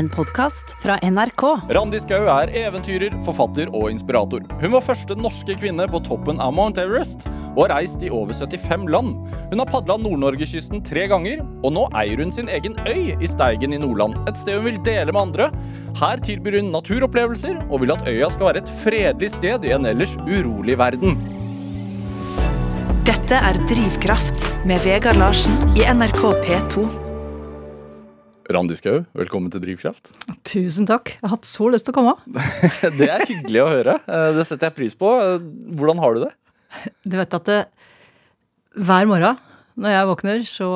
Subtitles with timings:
[0.00, 1.42] en podkast fra NRK.
[1.76, 4.46] Randi Skau er eventyrer, forfatter og inspirator.
[4.62, 8.32] Hun var første norske kvinne på toppen av Mount Everest og har reist i over
[8.32, 9.18] 75 land.
[9.50, 13.76] Hun har padla Nord-Norgekysten tre ganger, og nå eier hun sin egen øy i Steigen
[13.76, 14.16] i Nordland.
[14.30, 15.50] Et sted hun vil dele med andre.
[16.00, 19.90] Her tilbyr hun naturopplevelser og vil at øya skal være et fredelig sted i en
[19.90, 21.20] ellers urolig verden.
[23.04, 27.09] Dette er Drivkraft med Vegard Larsen i NRK P2.
[28.50, 30.08] Randi Skau, velkommen til Drivkraft.
[30.48, 31.12] Tusen takk.
[31.14, 32.14] Jeg har hatt så lyst til å komme.
[32.98, 33.94] Det er hyggelig å høre.
[34.10, 35.10] Eh, Det setter jeg pris på.
[35.22, 35.44] Eh,
[35.78, 36.32] Hvordan har du det?
[37.06, 37.60] Du vet at det,
[38.78, 39.38] hver morgen
[39.80, 40.66] når jeg våkner, så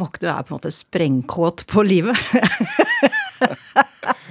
[0.00, 2.16] våkner jeg på en måte sprengkåt på livet.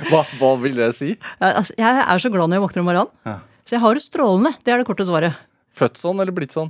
[0.10, 1.12] Hva, hva vil det si?
[1.14, 3.12] Jeg, altså, jeg er så glad når jeg våkner om morgenen.
[3.28, 3.36] Ja.
[3.66, 4.52] Så jeg har det strålende.
[4.66, 5.38] Det er det korte svaret.
[5.74, 6.70] Født sånn eller blitt sånn?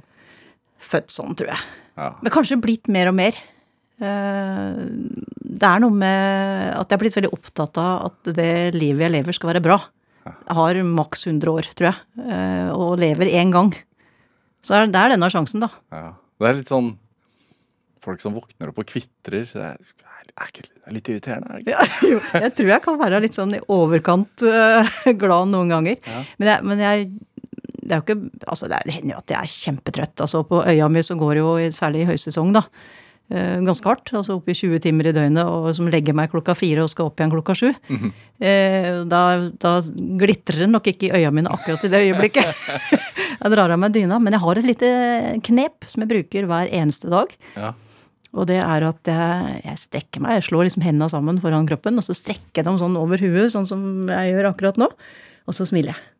[0.83, 1.61] Født sånn, tror jeg.
[1.97, 2.09] Ja.
[2.23, 3.39] Men kanskje blitt mer og mer.
[4.03, 4.77] Eh,
[5.53, 9.15] Det er noe med at jeg er blitt veldig opptatt av at det livet jeg
[9.17, 9.77] lever, skal være bra.
[10.23, 13.73] Jeg har maks 100 år, tror jeg, eh, og lever én gang.
[14.63, 15.71] Så det er denne sjansen, da.
[15.91, 16.13] Ja.
[16.39, 16.93] Det er litt sånn
[18.03, 19.45] Folk som våkner opp og kvitrer.
[19.47, 19.77] Det er,
[20.35, 21.53] er ikke, er litt irriterende.
[21.53, 21.75] Er det ikke?
[21.77, 26.01] Ja, jo, jeg tror jeg kan være litt sånn i overkant uh, glad noen ganger.
[26.35, 27.05] Men, jeg, men jeg
[27.83, 30.23] det er jo ikke, altså det, er, hender jo at jeg er kjempetrøtt.
[30.25, 32.65] altså På øya mi så går det jo, særlig i høysesong, da,
[33.65, 34.13] ganske hardt.
[34.13, 37.09] altså oppe i 20 timer i døgnet, og som legger meg klokka fire og skal
[37.09, 37.69] opp igjen klokka sju.
[38.39, 39.21] eh, da,
[39.61, 39.75] da
[40.21, 42.65] glitrer det nok ikke i øya mine akkurat i det øyeblikket.
[43.41, 44.19] jeg drar av meg dyna.
[44.21, 44.91] Men jeg har et lite
[45.49, 47.33] knep som jeg bruker hver eneste dag.
[47.57, 47.73] Ja.
[48.33, 51.99] Og det er at jeg, jeg strekker meg, jeg slår liksom hendene sammen foran kroppen,
[52.01, 54.89] og så strekker jeg dem sånn over huet, sånn som jeg gjør akkurat nå.
[55.45, 56.12] Og så smiler jeg.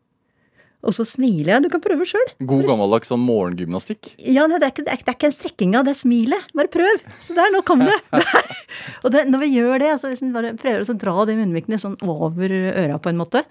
[0.83, 1.63] Og så smiler jeg.
[1.63, 2.33] Du kan prøve sjøl.
[2.43, 4.11] God gammeldags sånn morgengymnastikk.
[4.19, 6.49] Ja, det er, ikke, det, er, det er ikke en strekkinga, det er smilet.
[6.59, 7.05] Bare prøv.
[7.23, 7.95] Så der, nå kom det.
[9.05, 11.79] Og det, når vi gjør det, altså hvis vi bare prøver å dra de munnvikene
[11.79, 13.45] sånn over øra på en måte,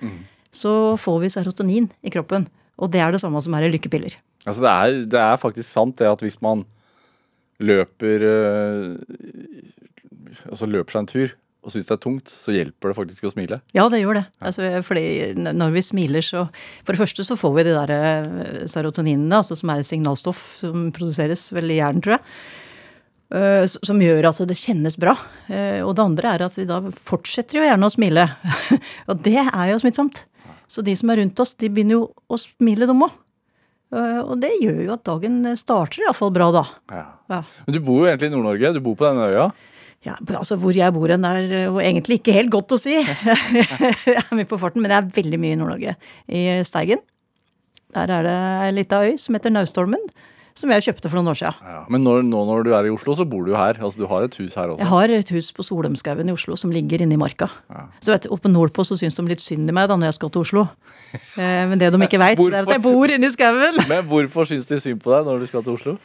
[0.53, 2.45] så får vi serotonin i kroppen.
[2.83, 4.19] Og det er det samme som er i lykkepiller.
[4.45, 6.67] Altså det, er, det er faktisk sant det at hvis man
[7.63, 8.97] løper øh,
[10.49, 13.31] Altså løper seg en tur og syns det er tungt, så hjelper det faktisk å
[13.33, 13.61] smile.
[13.77, 14.25] Ja, det gjør det.
[14.43, 15.05] Altså, fordi
[15.39, 16.49] når vi smiler, så
[16.83, 20.41] For det første så får vi de der eh, serotoninene, altså som er et signalstoff
[20.59, 22.25] som produseres vel i hjernen, tror jeg.
[23.39, 25.15] eh, Som gjør at det kjennes bra.
[25.49, 28.27] Eh, Og det andre er at vi da fortsetter jo gjerne å smile.
[29.11, 30.25] Og det er jo smittsomt.
[30.67, 33.19] Så de som er rundt oss, de begynner jo å smile, de òg.
[33.93, 36.63] Og det gjør jo at dagen starter iallfall bra, da.
[36.89, 37.03] Ja.
[37.29, 37.41] Ja.
[37.67, 38.71] Men du bor jo egentlig i Nord-Norge.
[38.73, 39.51] Du bor på denne øya.
[40.03, 42.97] Ja, altså Hvor jeg bor hen er jo egentlig ikke helt godt å si.
[42.99, 45.95] jeg er mye på farten, men jeg er veldig mye i Nord-Norge.
[46.27, 47.05] I Steigen.
[47.95, 48.37] Der er det
[48.67, 50.03] ei lita øy som heter Naustholmen.
[50.59, 51.61] Som jeg kjøpte for noen år siden.
[51.65, 51.79] Ja.
[51.89, 53.79] Men når, nå når du er i Oslo, så bor du jo her.
[53.81, 54.83] Altså Du har et hus her også.
[54.83, 57.49] Jeg har et hus på Solheimskauen i Oslo som ligger inne i marka.
[58.05, 60.19] Så vet du, Oppe nordpå så syns de litt synd i meg da når jeg
[60.19, 60.67] skal til Oslo.
[61.41, 63.81] Eh, men det de ikke veit, er at jeg bor inne i skauen.
[63.89, 65.97] Men hvorfor syns de synd på deg når du skal til Oslo?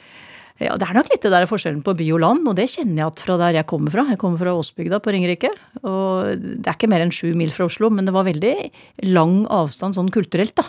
[0.59, 3.03] Ja, Det er nok litt det der forskjellen på by og land, og det kjenner
[3.03, 4.07] jeg at fra der jeg kommer fra.
[4.09, 5.51] Jeg kommer fra Åsbygda på Ringerike.
[5.83, 8.55] og Det er ikke mer enn sju mil fra Oslo, men det var veldig
[9.05, 10.65] lang avstand sånn kulturelt, da.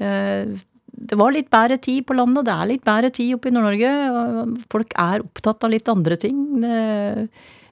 [0.00, 0.44] Eh,
[0.92, 3.50] Det var litt bedre tid på landet, og det er litt bedre tid oppe i
[3.50, 4.54] Nord-Norge.
[4.70, 6.60] Folk er opptatt av litt andre ting.
[6.60, 7.28] Det,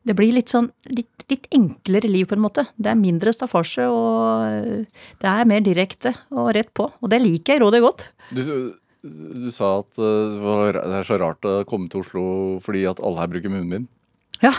[0.08, 2.64] det blir litt sånn litt, litt enklere liv, på en måte.
[2.80, 4.86] Det er mindre staffasje, og
[5.20, 6.88] det er mer direkte og rett på.
[6.88, 8.08] Og det liker jeg rådet godt.
[8.32, 8.40] Du,
[9.02, 12.24] du sa at uh, det er så rart å komme til Oslo
[12.64, 13.88] fordi at alle her bruker munnbind.
[14.44, 14.52] Ja.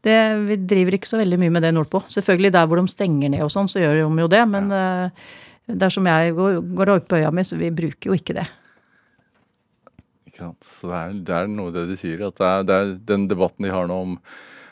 [0.00, 0.16] Det,
[0.46, 2.02] vi driver ikke så veldig mye med det nordpå.
[2.08, 4.40] Selvfølgelig der hvor de stenger ned og sånn, så gjør de jo det.
[4.48, 5.26] Men eh,
[5.66, 8.46] der som jeg går, går opp på øya mi, så vi bruker jo ikke det.
[10.30, 10.64] Ikke sant?
[10.64, 12.24] Så det er, det er noe det de sier.
[12.30, 14.16] At det er, det er den debatten de har nå om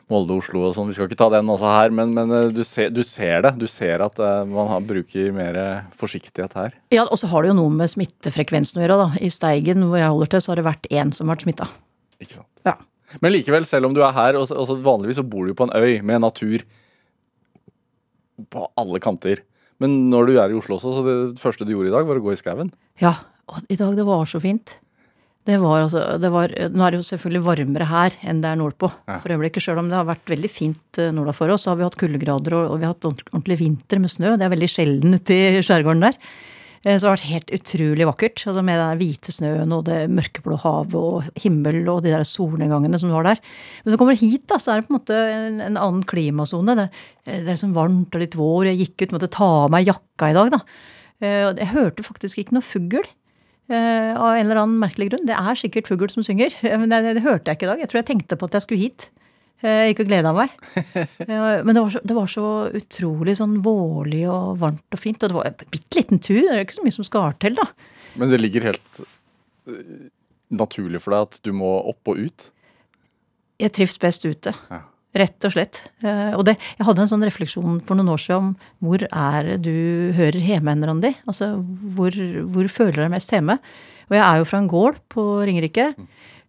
[0.09, 0.89] Molde og sånn.
[0.89, 3.55] Vi skal ikke ta den også her, men, men uh, du, ser, du ser det.
[3.61, 5.59] Du ser at uh, man har, bruker mer
[5.99, 6.77] forsiktighet her.
[6.95, 8.99] Ja, Og så har det jo noe med smittefrekvensen å gjøre.
[9.03, 9.09] da.
[9.21, 11.69] I Steigen, hvor jeg holder til, så har det vært én som har vært smitta.
[12.25, 12.49] Ikke sant?
[12.67, 12.75] Ja.
[13.25, 15.69] Men likevel, selv om du er her, og så- vanligvis så bor du jo på
[15.69, 16.65] en øy med natur
[18.51, 19.41] på alle kanter.
[19.81, 22.17] Men når du er i Oslo også, så det første du gjorde i dag, var
[22.19, 22.73] å gå i skauen.
[23.01, 23.15] ja.
[23.49, 24.75] Og i dag, det var så fint.
[25.49, 28.59] Det var altså, det var, Nå er det jo selvfølgelig varmere her enn det er
[28.61, 28.91] nordpå.
[29.23, 31.87] For øyeblikket, Selv om det har vært veldig fint eh, for oss, så har vi
[31.89, 34.35] hatt kuldegrader og, og vi har hatt ordentlig vinter med snø.
[34.37, 36.19] Det er veldig sjelden ute i skjærgården der.
[36.85, 38.45] Eh, Så det har vært helt utrolig vakkert.
[38.45, 43.01] Altså med den hvite snøen og det mørkeblå havet og himmel og de der solnedgangene
[43.01, 43.41] som du har der.
[43.87, 46.05] Men så kommer du hit, da, så er det på en måte en, en annen
[46.13, 46.77] klimasone.
[46.83, 46.91] Det,
[47.25, 48.69] det er liksom varmt og litt vår.
[48.75, 50.61] Jeg gikk ut, måtte ta av meg jakka i dag, da.
[51.25, 53.09] Eh, Jeg hørte faktisk ikke noe fugl.
[53.71, 55.27] Eh, av en eller annen merkelig grunn.
[55.29, 57.85] Det er sikkert fugl som synger, eh, men det, det hørte jeg ikke i dag.
[57.85, 59.09] Jeg tror jeg tenkte på at jeg skulle hit.
[59.65, 60.53] Jeg gikk og gleda meg.
[61.27, 65.19] Uh, Men det var, så, det var så utrolig sånn vårlig og varmt og fint.
[65.19, 67.57] Og det var en bitte liten tur, det er ikke så mye som skal til,
[67.59, 67.67] da.
[68.23, 69.01] Men det ligger helt
[70.49, 72.47] naturlig for deg at du må opp og ut?
[73.59, 74.55] Jeg trives best ute.
[74.71, 74.85] Ja.
[75.17, 75.79] Rett og slett.
[76.05, 78.51] Eh, Og det, jeg hadde en sånn refleksjon for noen år siden om
[78.85, 81.15] hvor er du hører hjemme Randi?
[81.27, 81.55] Altså
[81.97, 82.13] hvor,
[82.53, 83.57] hvor føler du deg mest hjemme?
[84.11, 85.89] Og jeg er jo fra en gård på Ringerike.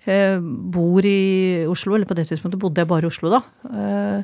[0.10, 3.42] Eh, bor i Oslo, eller på det tidspunktet bodde jeg bare i Oslo da.
[3.72, 4.22] Eh,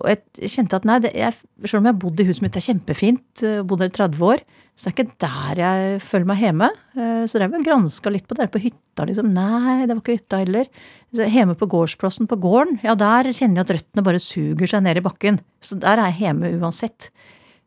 [0.00, 1.34] og jeg kjente at nei, det, jeg,
[1.66, 4.22] selv om jeg har bodd i huset mitt, det er kjempefint, bodd der i 30
[4.30, 4.40] år,
[4.80, 6.68] så det er ikke der jeg føler meg hjemme.
[6.96, 9.26] Eh, Så drev jeg granska litt på det på hytta, liksom.
[9.36, 10.70] Nei, det var ikke hytta heller.
[11.12, 14.96] Hjemme på gårdsplassen på gården, ja der kjenner jeg at røttene bare suger seg ned
[14.96, 15.40] i bakken.
[15.60, 17.10] Så der er jeg hjemme uansett.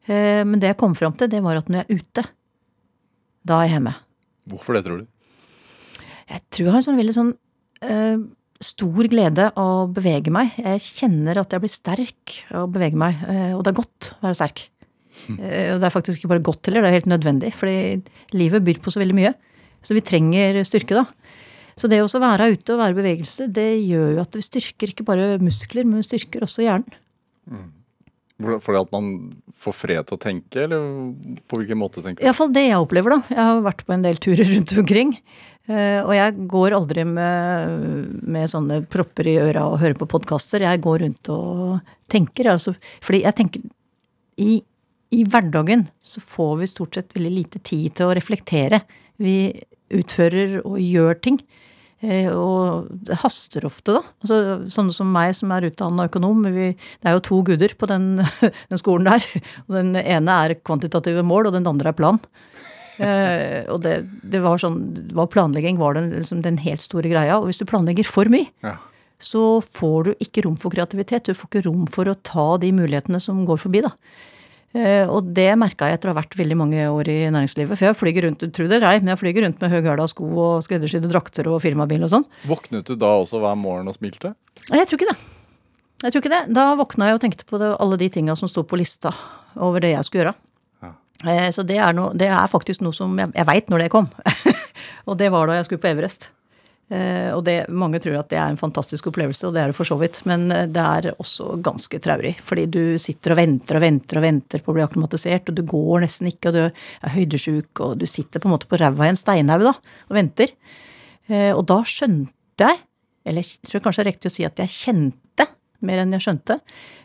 [0.07, 2.25] Eh, Men det jeg kom fram til, det var at når jeg er ute,
[3.45, 3.93] da er jeg hjemme.
[4.49, 5.07] Hvorfor det, tror du?
[6.33, 7.33] Jeg tror jeg har en sånn veldig sånn
[7.83, 8.17] eh,
[8.63, 10.57] stor glede av å bevege meg.
[10.57, 13.21] Jeg kjenner at jeg blir sterk av å bevege meg,
[13.53, 14.65] og det er godt å være sterk.
[15.37, 17.75] Eh, og det er faktisk ikke bare godt heller, det er helt nødvendig, fordi
[18.37, 19.33] livet byr på så veldig mye.
[19.83, 21.05] Så vi trenger styrke, da.
[21.75, 24.91] Så det å være ute og være i bevegelse, det gjør jo at vi styrker
[24.93, 26.99] ikke bare muskler, men vi styrker også hjernen.
[27.49, 27.71] Mm.
[28.43, 29.07] Fordi at man
[29.63, 30.83] får fred til å tenke, eller
[31.49, 32.25] på hvilken måte tenker du?
[32.27, 33.35] Iallfall det jeg opplever, da.
[33.35, 35.13] Jeg har vært på en del turer rundt omkring.
[35.69, 40.65] eh, Og jeg går aldri med, med sånne propper i øra og hører på podkaster.
[40.65, 42.51] Jeg går rundt og tenker.
[42.55, 42.75] Altså,
[43.05, 43.65] fordi jeg tenker
[44.41, 44.59] i,
[45.13, 48.81] i hverdagen så får vi stort sett veldig lite tid til å reflektere.
[49.21, 49.35] Vi
[49.93, 51.37] utfører og gjør ting.
[52.03, 54.01] Eh, Og det haster ofte, da.
[54.25, 54.37] Altså,
[54.73, 56.41] sånne som meg som er utdanna økonom.
[56.51, 58.17] Vi, det er jo to guder på den,
[58.73, 59.23] den skolen der.
[59.69, 62.19] Og den ene er kvantitative mål, og den andre er plan.
[63.01, 63.93] Eh, og det,
[64.29, 64.81] det var sånn
[65.17, 67.39] var Planlegging var den, liksom, den helt store greia.
[67.39, 68.75] Og hvis du planlegger for mye, Ja.
[69.23, 71.25] så får du ikke rom for kreativitet.
[71.29, 73.93] Du får ikke rom for å ta de mulighetene som går forbi, da.
[74.73, 77.77] Eh, og det merka jeg etter å ha vært veldig mange år i næringslivet.
[77.77, 80.29] For jeg flyger rundt, tro det eller ei, men jeg flyger rundt med høyhæla sko
[80.33, 82.25] og skreddersydde drakter og firmabil og sånn.
[82.49, 84.33] Våknet du da også hver morgen og smilte?
[84.71, 85.19] Nei, jeg tror ikke det.
[86.03, 86.41] Jeg tror ikke det.
[86.57, 89.13] Da våkna jeg og tenkte på det, alle de tinga som sto på lista
[89.61, 90.35] over det jeg skulle gjøre.
[90.83, 90.93] Ja.
[91.29, 93.91] Eh, Så det er, noe, det er faktisk noe som jeg, jeg veit når det
[93.93, 94.09] kom.
[95.07, 96.31] og det var da jeg skulle på Everest.
[96.91, 99.77] Eh, Og det, mange tror at det er en fantastisk opplevelse, og det er det
[99.77, 100.21] for så vidt.
[100.29, 102.35] Men eh, det er også ganske traurig.
[102.43, 105.63] Fordi du sitter og venter og venter og venter på å bli akklimatisert, og du
[105.63, 109.07] går nesten ikke, og du er høydesjuk, og du sitter på en måte på ræva
[109.07, 110.53] i en steinhaug og venter.
[111.29, 112.83] Eh, Og da skjønte jeg,
[113.25, 115.47] eller jeg tror kanskje det er riktig å si at jeg kjente,
[115.81, 116.59] mer enn jeg skjønte,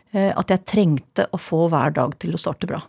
[0.09, 2.79] at jeg trengte å få hver dag til å starte bra.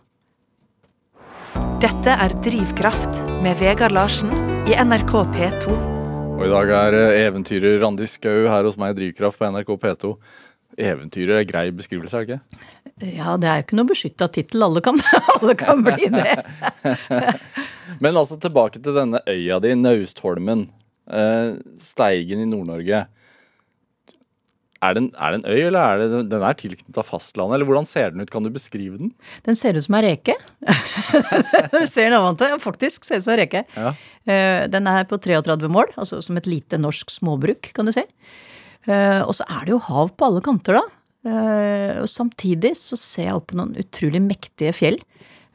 [1.79, 4.33] Dette er Drivkraft med Vegard Larsen
[4.65, 5.90] i NRK P2.
[6.41, 9.69] Og i dag er eh, eventyrer Randi Skau her hos meg i Drivkraft på NRK
[9.83, 10.13] P2.
[10.81, 13.11] Eventyrer er grei beskrivelse, er det ikke?
[13.19, 14.63] Ja, det er jo ikke noe beskytta tittel.
[14.65, 15.01] Alle, kan-
[15.35, 16.37] alle kan bli det.
[18.03, 20.65] Men altså tilbake til denne øya di, Naustholmen.
[21.11, 23.03] Eh, Steigen i Nord-Norge.
[24.81, 27.53] Er det, en, er det en øy, eller er det, den er tilknytta fastlandet?
[27.59, 28.31] Eller hvordan ser den ut?
[28.33, 29.11] Kan du beskrive den?
[29.45, 30.33] Den ser ut som ei reke.
[30.65, 32.47] Når du ser den ovenfra.
[32.53, 33.61] Ja, faktisk ser ut som ei reke.
[33.77, 33.91] Ja.
[34.25, 38.03] Eh, Den er på 33 mål, altså som et lite norsk småbruk, kan du si.
[38.89, 40.83] Eh, Og så er det jo hav på alle kanter, da.
[41.29, 44.97] Eh, Og samtidig så ser jeg opp på noen utrolig mektige fjell.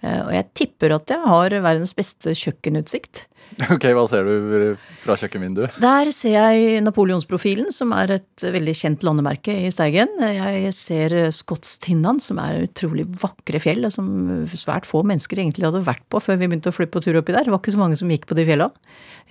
[0.07, 3.25] Og jeg tipper at jeg har verdens beste kjøkkenutsikt.
[3.73, 5.79] Ok, Hva ser du fra kjøkkenvinduet?
[5.81, 10.11] Der ser jeg Napoleonsprofilen, som er et veldig kjent landemerke i Steigen.
[10.21, 14.11] Jeg ser Skottstinnan, som er utrolig vakre fjell, som
[14.53, 17.33] svært få mennesker egentlig hadde vært på før vi begynte å fly på tur oppi
[17.33, 17.49] der.
[17.49, 18.69] Det var ikke så mange som gikk på de fjella.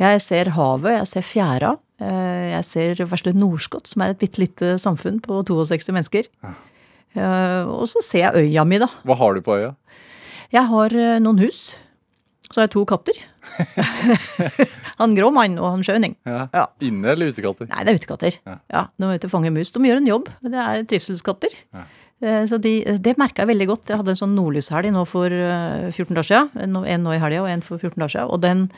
[0.01, 1.73] Jeg ser havet, jeg ser fjæra.
[2.01, 6.31] eh, Jeg ser Vesle Nordskott, som er et bitte lite samfunn på 62 mennesker.
[6.41, 6.55] Ja.
[7.69, 8.89] Og så ser jeg øya mi, da.
[9.07, 9.75] Hva har du på øya?
[10.51, 11.75] Jeg har eh, noen hus.
[12.51, 13.17] Så har jeg to katter.
[15.01, 16.15] han grå mann og han skjøning.
[16.27, 16.45] Ja.
[16.55, 16.65] Ja.
[16.85, 17.69] Inne- eller utekatter?
[17.71, 18.39] Nei, det er utekatter.
[18.47, 18.57] Ja.
[18.73, 18.83] Ja.
[18.97, 19.71] De er ute og fanger mus.
[19.75, 20.29] De gjør en jobb.
[20.43, 21.55] Det er trivselskatter.
[21.75, 21.85] Ja.
[22.23, 23.89] Eh, Så de, det merka jeg veldig godt.
[23.91, 26.53] Jeg hadde en sånn nordlyshelg nå for eh, 14 dager siden.
[26.63, 28.31] En nå- En nå i helga og en for 14 dager siden.
[28.31, 28.69] Og den,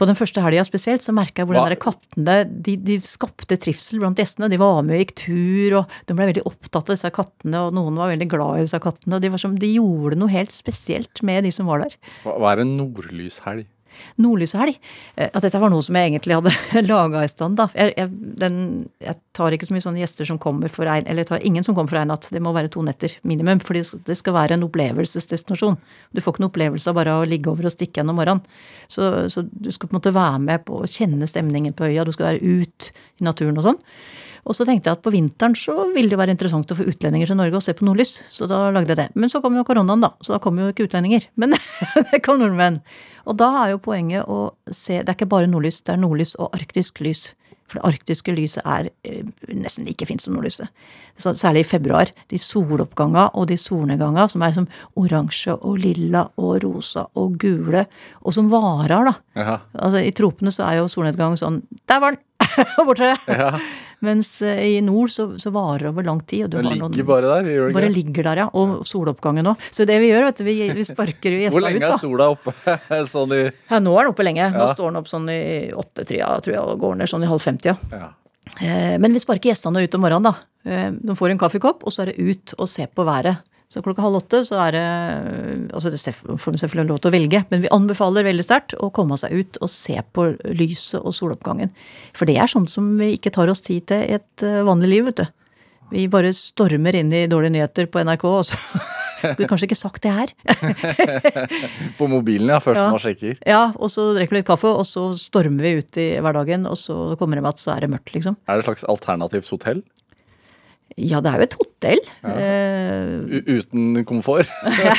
[0.00, 3.58] på den første helga spesielt så merka jeg hvordan Hva- der kattene de, de skapte
[3.60, 4.48] trivsel blant gjestene.
[4.48, 7.60] De var med og gikk tur, og de ble veldig opptatt av disse kattene.
[7.68, 9.18] Og noen var veldig glad i disse kattene.
[9.18, 11.98] Og de, var som, de gjorde noe helt spesielt med de som var der.
[12.24, 13.68] Hva, hva er en nordlyshelg?
[14.22, 14.76] Nordlyshelg.
[15.16, 17.56] eh, At dette var noe som jeg egentlig hadde laga i stand.
[17.60, 17.68] da.
[17.76, 18.10] Jeg, jeg,
[18.42, 18.56] den,
[19.02, 21.64] jeg tar ikke så mye sånne gjester som kommer for en, eller jeg tar ingen
[21.66, 22.28] som kommer for en natt.
[22.32, 23.60] Det må være to netter minimum.
[23.64, 25.78] For det skal være en opplevelsesdestinasjon.
[26.12, 28.44] Du får ikke noen opplevelse av bare å ligge over og stikke igjen om morgenen.
[28.88, 32.04] Så, så du skal på en måte være med på å kjenne stemningen på øya.
[32.08, 33.80] Du skal være ut i naturen og sånn.
[34.42, 37.30] Og så tenkte jeg at på vinteren så ville det være interessant å få utlendinger
[37.30, 38.16] til Norge og se på nordlys.
[38.32, 39.08] Så da lagde jeg det.
[39.14, 40.10] Men så kom jo koronaen, da.
[40.24, 41.28] Så da kom jo ikke utlendinger.
[41.40, 41.54] Men
[42.10, 42.80] det kom nordmenn.
[43.30, 46.34] Og da er jo poenget å se Det er ikke bare nordlys, det er nordlys
[46.42, 47.28] og arktisk lys.
[47.70, 49.22] For det arktiske lyset er eh,
[49.54, 50.68] nesten like fint som nordlyset.
[51.16, 52.10] Så, særlig i februar.
[52.28, 54.66] De soloppganga og de solnedganga som er som
[54.98, 57.86] oransje og lilla og rosa og gule,
[58.20, 59.14] og som varer, da.
[59.78, 62.24] Altså I tropene så er jo solnedgang sånn Der var den!
[62.86, 63.14] Borte!
[63.28, 63.50] Ja.
[64.02, 66.44] Mens eh, i nord så, så varer det over lang tid.
[66.44, 68.46] Og du Den har ligger noen, bare der, gjør det bare ligger der, ja.
[68.58, 69.66] Og soloppgangen òg.
[69.70, 72.54] Så det vi gjør, vet du, vi, vi sparker ut Hvor lenge er sola oppe?
[73.14, 74.48] sånn i Ja, nå er den oppe lenge.
[74.56, 74.72] Nå Ja.
[74.74, 75.40] står den opp sånn i
[75.70, 77.76] åttetida, tror jeg, og går ned sånn i halv femtida.
[77.94, 78.10] ja.
[78.60, 80.34] Eh, Men vi sparker gjestene ut om morgenen, da.
[80.66, 83.38] Eh, De får en kaffekopp, og så er det ut og se på været.
[83.72, 84.82] Så klokka halv åtte så er det
[85.72, 88.90] Altså det får de selvfølgelig lov til å velge, men vi anbefaler veldig sterkt å
[88.92, 91.72] komme seg ut og se på lyset og soloppgangen.
[92.16, 94.90] For det er sånn som vi ikke tar oss tid til i et eh, vanlig
[94.92, 95.30] liv, vet du.
[95.92, 98.60] Vi bare stormer inn i dårlige nyheter på NRK, og så
[99.22, 100.30] skulle vi kanskje ikke sagt det her.
[101.98, 102.86] På mobilen, ja, først Ja.
[102.92, 103.40] man sjekker.
[103.46, 106.76] Ja, og så drikker vi litt kaffe, og så stormer vi ut i hverdagen, og
[106.80, 108.36] så kommer det med at så er det mørkt, liksom.
[108.48, 109.82] Er det et slags alternativt hotell?
[111.00, 112.00] Ja, det er jo et hotell.
[112.22, 112.32] Ja.
[113.24, 114.50] U uten komfort?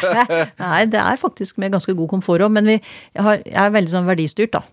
[0.64, 2.78] Nei, det er faktisk med ganske god komfort òg, men vi,
[3.20, 4.64] har, jeg er veldig sånn verdistyrt, da.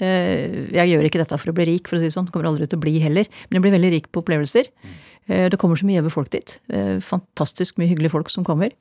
[0.00, 2.30] Eh, Jeg gjør ikke dette for å bli rik, for å si det sånn.
[2.32, 3.28] Kommer aldri til å bli heller.
[3.50, 4.70] Men jeg blir veldig rik på opplevelser.
[5.28, 6.56] Eh, Det kommer så mye over folk dit.
[6.72, 8.72] Eh, Fantastisk mye hyggelige folk som kommer.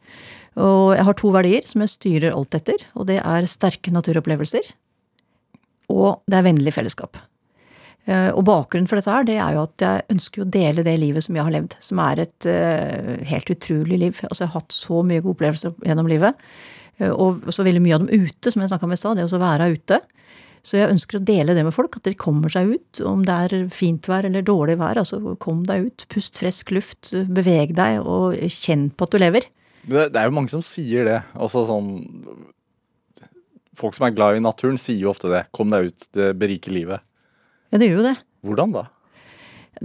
[0.56, 4.72] Og jeg har to verdier som jeg styrer alt etter, og det er sterke naturopplevelser.
[5.92, 7.18] Og det er vennlig fellesskap.
[8.08, 10.98] Eh, Og bakgrunnen for dette her, det er jo at jeg ønsker å dele det
[11.00, 11.76] livet som jeg har levd.
[11.84, 14.22] Som er et eh, helt utrolig liv.
[14.30, 16.40] Altså jeg har hatt så mye gode opplevelser gjennom livet.
[17.00, 19.18] Eh, Og så veldig mye av dem ute, som jeg snakka om i stad.
[19.20, 20.00] Det å være ute.
[20.62, 23.00] Så jeg ønsker å dele det med folk, at de kommer seg ut.
[23.08, 25.00] Om det er fint vær eller dårlig vær.
[25.00, 26.06] Altså kom deg ut.
[26.12, 27.14] Pust frisk luft.
[27.32, 29.48] Beveg deg, og kjenn på at du lever.
[29.88, 31.20] Det, det er jo mange som sier det.
[31.40, 31.94] Altså sånn
[33.80, 35.46] Folk som er glad i naturen, sier jo ofte det.
[35.56, 37.00] Kom deg ut, det beriker livet.
[37.70, 38.16] Ja, det gjør jo det.
[38.46, 38.86] Hvordan da?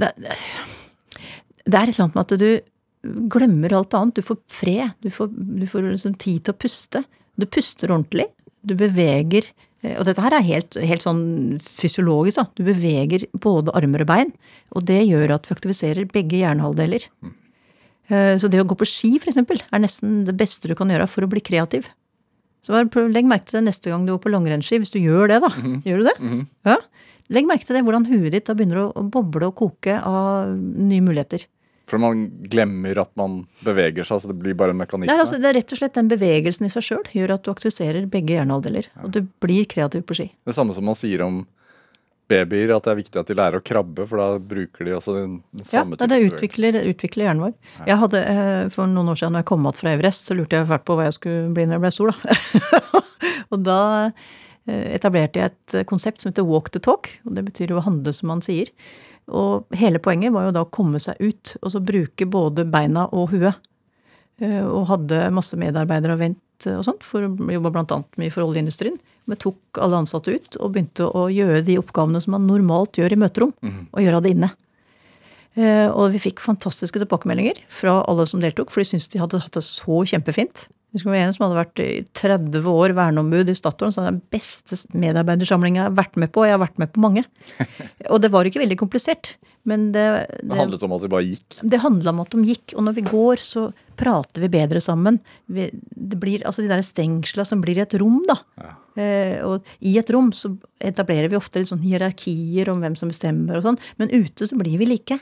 [0.00, 0.12] det,
[1.64, 2.48] det er et eller annet med at du
[3.34, 4.16] glemmer alt annet.
[4.18, 4.96] Du får fred.
[5.04, 7.04] Du får, du får liksom tid til å puste.
[7.40, 8.28] Du puster ordentlig.
[8.64, 9.50] Du beveger
[9.84, 11.24] eh, Og dette her er helt, helt sånn
[11.64, 12.40] fysiologisk.
[12.40, 12.46] Da.
[12.56, 14.34] Du beveger både armer og bein.
[14.74, 17.08] Og det gjør at vi aktiviserer begge hjernehalvdeler.
[17.24, 17.40] Mm.
[18.04, 21.06] Så det å gå på ski, for eksempel, er nesten det beste du kan gjøre
[21.08, 21.86] for å bli kreativ.
[22.60, 25.38] Så legg merke til det neste gang du går på langrennsski, hvis du gjør det,
[25.40, 25.48] da.
[25.88, 26.14] Gjør du det?
[26.68, 26.76] Ja.
[27.34, 31.02] Legg merke til det, hvordan huet ditt da begynner å- boble og koke av nye
[31.04, 31.46] muligheter.
[31.90, 35.12] For man glemmer at man beveger seg, så det blir bare en Det mekanisme.
[35.12, 37.50] er, altså, det er rett og slett den bevegelsen i seg sjøl gjør at du
[37.52, 38.86] aktiviserer begge hjernehalvdeler.
[39.04, 40.30] Og du blir kreativ på ski.
[40.46, 41.42] Det samme som man sier om
[42.26, 45.12] babyer, at det er viktig at de lærer å krabbe, for da bruker de også
[45.12, 46.38] den, den Ja, samme det bevegelse.
[46.40, 47.54] utvikler, utvikler hjernen vår.
[47.86, 50.56] Jeg hadde, eh, For noen år siden når jeg kom tilbake fra Everest, så lurte
[50.56, 52.14] jeg fælt på hva jeg skulle bli når jeg ble stor.
[52.16, 53.02] Da.
[53.52, 54.12] og da
[54.66, 57.10] etablerte jeg et konsept som heter walk the talk.
[57.26, 58.70] og Det betyr jo å handle som man sier.
[59.28, 63.06] Og hele poenget var jo da å komme seg ut, og så bruke både beina
[63.12, 63.54] og huet.
[64.40, 68.02] Eh, Og hadde masse medarbeidere og vent og sånt, for å jobbe bl.a.
[68.16, 68.96] mye for oljeindustrien.
[69.28, 73.12] Vi tok alle ansatte ut og begynte å gjøre de oppgavene som man normalt gjør
[73.12, 73.52] i møterom,
[73.92, 74.50] og gjøre det inne.
[75.56, 79.38] Eh, Og vi fikk fantastiske tilbakemeldinger fra alle som deltok, for de syntes de hadde
[79.40, 80.66] hatt det så kjempefint.
[80.94, 84.04] Jeg husker det var en som hadde vært i 30 år verneombud i Statoil, så
[84.04, 87.24] den beste medarbeidersamlinga jeg har vært med på, og jeg har vært med på mange.
[88.14, 89.32] Og det var ikke veldig komplisert,
[89.66, 90.04] men det,
[90.38, 91.58] Det det, handlet om at de bare gikk.
[91.66, 93.64] det handla om at de gikk, og når vi går, så
[93.98, 95.18] prater vi bedre sammen.
[95.50, 98.38] Vi, det blir, altså De der stengsla som blir et rom, da.
[98.94, 103.10] Eh, og i et rom så etablerer vi ofte litt sånn hierarkier om hvem som
[103.10, 105.18] bestemmer og sånn, men ute så blir vi like.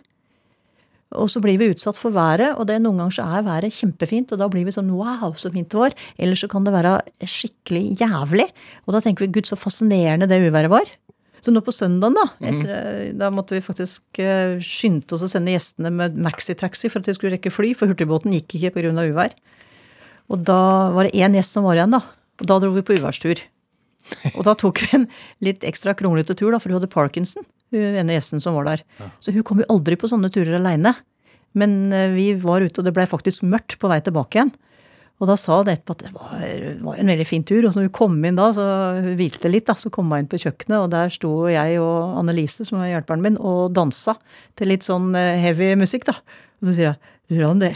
[1.18, 4.32] Og så blir vi utsatt for været, og det noen ganger så er været kjempefint,
[4.32, 5.96] og da blir vi sånn wow, så fint det var.
[6.16, 8.48] Eller så kan det være skikkelig jævlig,
[8.86, 10.88] og da tenker vi gud, så fascinerende det uværet var.
[11.42, 15.50] Så nå på søndagen, da, etter, da måtte vi faktisk eh, skynde oss å sende
[15.50, 18.92] gjestene med maxitaxi for at de skulle rekke fly, for hurtigbåten gikk ikke pga.
[19.02, 19.34] uvær.
[20.30, 20.60] Og da
[20.94, 22.04] var det én gjest som var igjen, da.
[22.38, 23.42] Og da dro vi på uværstur.
[24.36, 25.08] Og da tok vi en
[25.42, 28.84] litt ekstra kronglete tur, da, for hun hadde parkinson, hun ene gjesten som var der.
[29.22, 30.94] Så hun kom jo aldri på sånne turer aleine.
[31.58, 34.52] Men eh, vi var ute, og det blei faktisk mørkt på vei tilbake igjen.
[35.22, 36.40] Og da sa hun etterpå at det var,
[36.82, 37.62] var en veldig fin tur.
[37.68, 38.64] Og så hun kom inn da, så
[38.98, 42.16] hun hvilte litt, da, så kom hun inn på kjøkkenet, og der sto jeg og
[42.18, 44.16] Annelise, som er hjelperen min, og dansa
[44.58, 46.18] til litt sånn eh, heavy musikk, da.
[46.62, 47.00] Og så sier jeg
[47.30, 47.70] du Randi,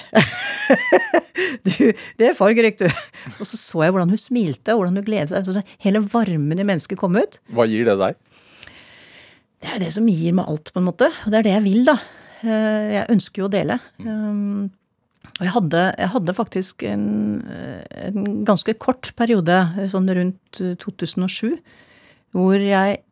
[1.66, 1.70] du,
[2.18, 2.90] det er fargerikt, du.
[3.38, 5.46] Og så så jeg hvordan hun smilte, og hvordan hun gledet seg.
[5.46, 7.38] Så hele varmen i mennesket kom ut.
[7.54, 8.18] Hva gir det deg?
[9.66, 11.08] Det er jo det som gir meg alt, på en måte.
[11.26, 11.96] Og det er det jeg vil, da.
[12.46, 13.80] Eh, Jeg ønsker jo å dele.
[13.98, 14.70] Um,
[15.40, 17.02] Og jeg hadde, jeg hadde faktisk en,
[17.50, 21.58] eh, en ganske kort periode, eh, sånn rundt eh, 2007,
[22.32, 23.02] hvor jeg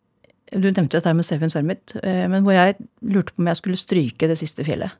[0.54, 3.80] Du nevnte dette med Seven Summit, eh, men hvor jeg lurte på om jeg skulle
[3.80, 4.92] stryke det siste fjellet.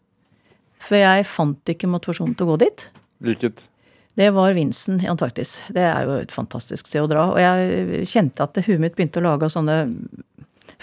[0.80, 2.88] For jeg fant ikke motivasjon til å gå dit.
[3.22, 3.68] Hvilket?
[4.16, 5.60] Det var Vinsen i Antarktis.
[5.70, 7.28] Det er jo et fantastisk sted å dra.
[7.30, 9.94] Og jeg kjente at huet mitt begynte å lage sånne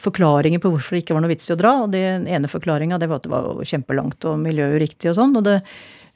[0.01, 1.73] forklaringer på hvorfor det ikke var noe vits i å dra.
[1.85, 5.35] Og den ene forklaringa var at det var kjempelangt og miljøuriktig og sånn.
[5.39, 5.59] Og det,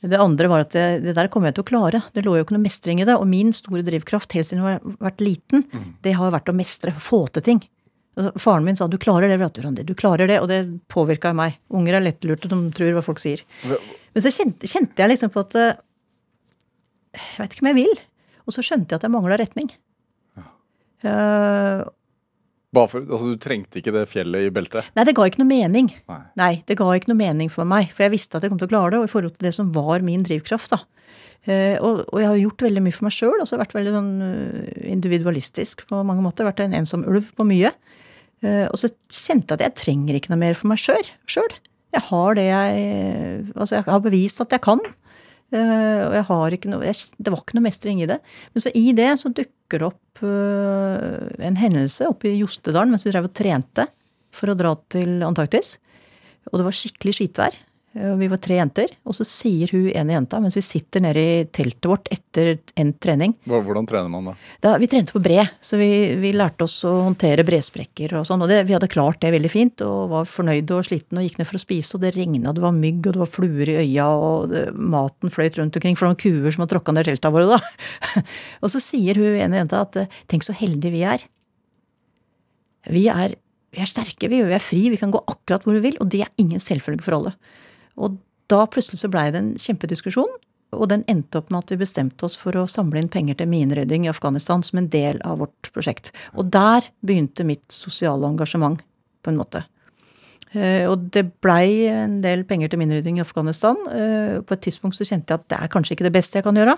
[0.05, 2.03] det andre var at det, det der kommer jeg til å klare.
[2.15, 3.17] Det lå jo ikke noe mestring i det.
[3.19, 5.65] Og min store drivkraft helt siden jeg har vært liten,
[6.05, 7.63] det har vært å mestre, få til ting.
[8.15, 10.39] Altså, Faren min sa du klarer det, Du klarer det.
[10.41, 11.59] Og det påvirka meg.
[11.69, 13.43] Unger er lettlurte, de tror hva folk sier.
[13.65, 15.81] Men så kjente, kjente jeg liksom på at eh,
[17.17, 17.99] Jeg veit ikke om jeg vil.
[18.45, 19.71] Og så skjønte jeg at jeg mangla retning.
[20.37, 20.47] Ja.
[21.03, 21.91] Bare
[22.91, 24.89] for, altså, du trengte ikke det fjellet i beltet?
[24.97, 25.87] nei, det ga ikke noe mening.
[26.11, 26.19] Nei.
[26.41, 27.93] Nei, det ga ikke noe mening for meg.
[27.95, 29.53] For jeg visste at jeg kom til å klare det, og i forhold til det
[29.55, 30.75] som var min drivkraft.
[30.75, 30.83] da.
[31.45, 33.37] Uh, og, og jeg har gjort veldig mye for meg sjøl.
[33.37, 36.47] Altså vært veldig sånn uh, individualistisk på mange måter.
[36.47, 37.71] Vært en ensom ulv på mye.
[38.43, 41.05] Uh, og så kjente jeg at jeg trenger ikke noe mer for meg sjøl.
[41.95, 42.79] Jeg har det jeg
[43.55, 44.81] Altså, jeg har bevist at jeg kan.
[45.53, 48.17] Eh, og jeg har ikke noe jeg, Det var ikke noe mestring i det.
[48.53, 53.05] Men så i det så dukker det opp uh, en hendelse oppe i Jostedalen mens
[53.05, 53.87] vi drev og trente
[54.35, 55.75] for å dra til Antarktis.
[56.51, 57.57] Og det var skikkelig skitvær.
[57.95, 58.91] Eh, Vi var tre jenter.
[59.07, 62.97] Og så sier hun ene jenta, mens vi sitter nede i teltet vårt etter endt
[63.03, 64.33] trening Hvordan trener man da?
[64.61, 68.43] da, Vi trente på bre, så vi, vi lærte oss å håndtere bresprekker og sånn.
[68.43, 71.39] Og det, vi hadde klart det veldig fint og var fornøyde og slitne og gikk
[71.39, 71.95] ned for å spise.
[71.95, 75.33] Og det regna, det var mygg og det var fluer i øya og det, maten
[75.33, 75.95] fløyt rundt omkring.
[75.95, 77.61] For var kuer som hadde tråkka ned telta våre da.
[78.63, 81.23] og så sier hun ene jenta at tenk så heldige vi er.
[82.91, 83.39] Vi er,
[83.73, 85.95] vi er sterke, vi, vi er fri, vi kan gå akkurat hvor vi vil.
[86.03, 87.33] Og det er ingen selvfølge for alle.
[87.97, 88.17] Og
[88.51, 90.33] da plutselig så blei det en kjempediskusjon.
[90.75, 93.47] Og den endte opp med at vi bestemte oss for å samle inn penger til
[93.47, 96.11] minerydding i Afghanistan som en del av vårt prosjekt.
[96.35, 98.81] Og der begynte mitt sosiale engasjement,
[99.23, 99.63] på en måte.
[100.53, 103.75] Eh, Og det blei en del penger til minerydding i Afghanistan.
[103.89, 106.43] Eh, På et tidspunkt så kjente jeg at det er kanskje ikke det beste jeg
[106.43, 106.77] kan gjøre.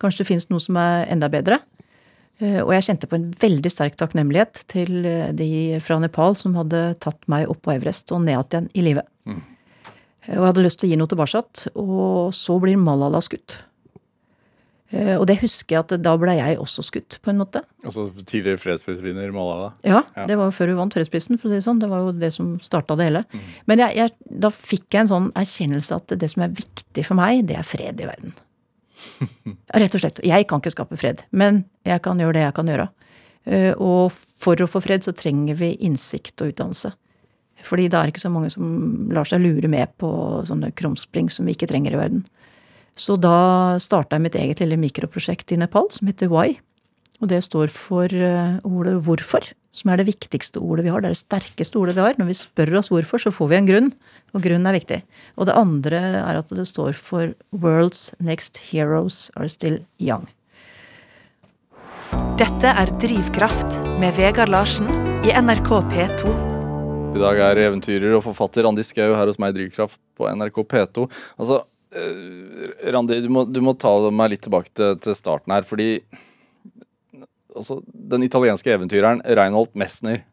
[0.00, 1.60] Kanskje det fins noe som er enda bedre.
[2.40, 5.02] Eh, Og jeg kjente på en veldig sterk takknemlighet til
[5.34, 9.02] de fra Nepal som hadde tatt meg opp på Everest og ned igjen i live.
[9.26, 9.53] Eh,
[10.28, 11.44] Og jeg hadde lyst til å gi noe tilbake.
[11.76, 13.58] Og så blir Malala skutt.
[14.94, 17.62] Eh, Og det husker jeg at da ble jeg også skutt, på en måte.
[17.84, 19.72] Altså Tidligere fredsprisvinner Malala?
[19.84, 20.26] Ja, Ja.
[20.26, 21.80] det var jo før hun vant fredsprisen, for å si det sånn.
[21.80, 23.24] Det var jo det som starta det hele.
[23.66, 27.14] Men jeg, jeg, da fikk jeg en sånn erkjennelse at det som er viktig for
[27.18, 28.32] meg, det er fred i verden.
[29.74, 30.20] Rett og slett.
[30.24, 32.88] Jeg kan ikke skape fred, men jeg kan gjøre det jeg kan gjøre.
[33.46, 36.94] Eh, Og for å få fred så trenger vi innsikt og utdannelse.
[37.64, 40.10] Fordi det er ikke så mange som lar seg lure med på
[40.48, 42.24] sånne krumspring som vi ikke trenger i verden.
[42.94, 46.54] Så da starta jeg mitt eget lille mikroprosjekt i Nepal som heter Why.
[47.22, 51.02] Og det står for eh, ordet hvorfor, som er det viktigste ordet vi har.
[51.02, 52.18] Det er det sterkeste ordet vi har.
[52.18, 53.90] Når vi spør oss hvorfor, så får vi en grunn.
[54.34, 55.00] Og grunnen er viktig.
[55.38, 60.28] Og det andre er at det står for World's next heroes are still young.
[62.38, 64.90] Dette er Drivkraft med Vegard Larsen
[65.24, 66.53] i NRK P2.
[67.14, 70.56] I dag er eventyrer og forfatter Randi Skau her hos meg i Drivkraft på NRK
[70.66, 71.04] P2.
[71.38, 71.60] Altså,
[71.94, 76.02] eh, Randi, du må, du må ta meg litt tilbake til, til starten her, fordi
[77.54, 80.24] altså, den italienske eventyreren Reinhold Messner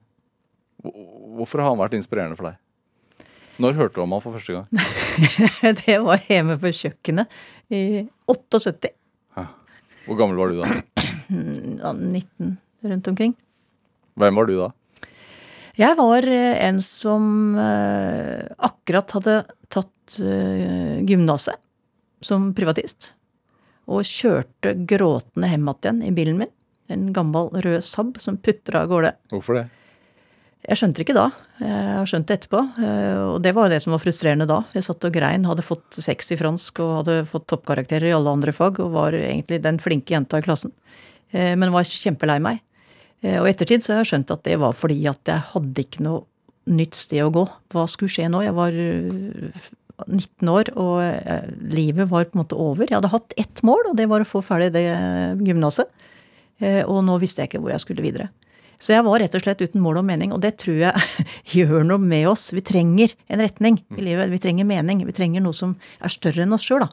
[0.82, 2.58] Hvorfor har han vært inspirerende for deg?
[3.62, 4.66] Når hørte du om han for første gang?
[5.84, 7.30] det var hjemme på kjøkkenet
[7.70, 7.84] i
[8.26, 8.90] 78.
[10.08, 10.82] Hvor gammel var du da?
[11.94, 12.58] 19
[12.90, 13.38] rundt omkring.
[14.18, 14.72] Hvem var du da?
[15.82, 19.36] Jeg var eh, en som eh, akkurat hadde
[19.72, 21.58] tatt eh, gymnaset
[22.22, 23.14] som privatist.
[23.90, 26.52] Og kjørte gråtende hjem igjen i bilen min.
[26.92, 29.16] En gammel rød Saab som putra av gårde.
[29.34, 29.66] Hvorfor det?
[30.68, 31.28] Jeg skjønte det ikke da.
[31.64, 32.60] Jeg har skjønt det etterpå.
[33.32, 34.60] Og det var det som var frustrerende da.
[34.78, 38.36] Jeg satt og grein, hadde fått seks i fransk og hadde fått toppkarakterer i alle
[38.36, 40.76] andre fag og var egentlig den flinke jenta i klassen.
[41.34, 42.62] Men var kjempelei meg.
[43.24, 45.84] Eh, Og i ettertid så har jeg skjønt at det var fordi at jeg hadde
[45.86, 46.24] ikke noe
[46.72, 47.46] nytt sted å gå.
[47.74, 48.44] Hva skulle skje nå?
[48.46, 49.70] Jeg var øh,
[50.08, 52.86] 19 år, og eh, livet var på en måte over.
[52.90, 54.86] Jeg hadde hatt ett mål, og det var å få ferdig det
[55.46, 55.90] gymnaset.
[56.62, 58.30] Eh, Og nå visste jeg ikke hvor jeg skulle videre.
[58.82, 61.26] Så jeg var rett og slett uten mål og mening, og det tror jeg
[61.58, 62.48] gjør noe med oss.
[62.54, 64.32] Vi trenger en retning i livet.
[64.34, 65.04] Vi trenger mening.
[65.06, 66.90] Vi trenger noe som er større enn oss sjøl, da.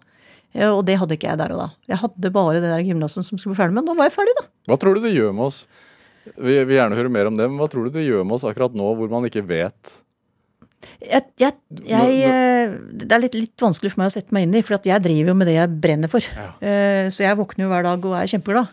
[0.53, 1.69] Eh, Og det hadde ikke jeg der og da.
[1.88, 3.88] Jeg hadde bare det der gymnaset som skulle bli ferdig med.
[3.88, 4.45] Nå var jeg ferdig, da.
[4.69, 5.62] Hva tror du det gjør med oss?
[6.37, 8.45] Vi vil gjerne høre mer om det, men hva tror du det gjør med oss
[8.49, 9.95] akkurat nå, hvor man ikke vet
[11.03, 11.55] Jeg, jeg,
[11.87, 14.79] jeg, eh, det er litt, litt vanskelig for meg å sette meg inn i, for
[14.79, 16.23] jeg driver jo med det jeg brenner for.
[16.35, 16.53] Ja.
[16.62, 18.71] Eh, Så jeg våkner jo hver dag og er kjempeglad.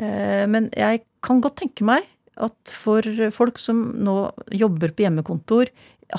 [0.00, 2.04] Eh, Men jeg kan godt tenke meg
[2.36, 3.00] at for
[3.32, 4.16] folk som nå
[4.52, 5.72] jobber på hjemmekontor,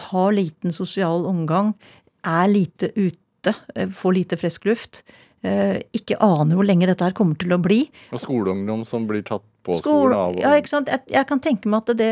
[0.10, 1.76] har liten sosial omgang,
[2.26, 3.54] er lite ute,
[3.94, 5.04] får lite frisk luft,
[5.96, 9.46] ikke aner hvor lenge dette her kommer til å bli, Og skoleungdom som blir tatt
[9.68, 10.90] på Skole, skolen av ja, ikke sant?
[10.92, 12.12] Jeg, jeg kan tenke meg at det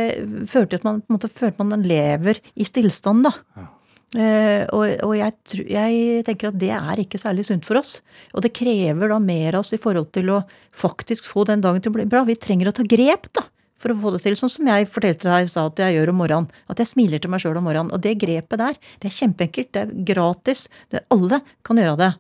[0.52, 3.70] fører til at man på en måte føler at man lever i stillstand, da.
[4.16, 5.34] Eh, og og jeg,
[5.68, 7.98] jeg tenker at det er ikke særlig sunt for oss.
[8.36, 10.44] Og det krever da mer av oss i forhold til å
[10.76, 12.24] faktisk få den dagen til å bli bra.
[12.28, 13.48] Vi trenger å ta grep, da.
[13.82, 14.38] For å få det til.
[14.40, 16.62] Sånn som jeg fortalte deg i stad at jeg gjør om morgenen.
[16.72, 17.92] At jeg smiler til meg sjøl om morgenen.
[17.94, 19.74] Og det grepet der, det er kjempeenkelt.
[19.76, 20.66] Det er gratis.
[20.94, 22.14] Det, alle kan gjøre det.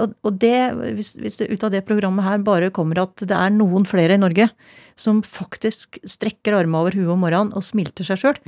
[0.00, 3.84] Og, det, hvis, det ut av det programmet her bare kommer at det er noen
[3.88, 4.48] flere i Norge
[4.96, 8.38] som faktisk strekker armene over huet om morgenen og smilter seg sjøl,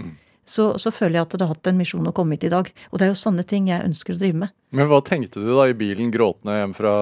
[0.48, 2.68] så, så føler jeg at det har hatt en misjon å komme hit i dag.
[2.92, 4.54] Og det er jo sånne ting jeg ønsker å drive med.
[4.74, 6.94] Men hva tenkte du da i bilen gråtende hjem fra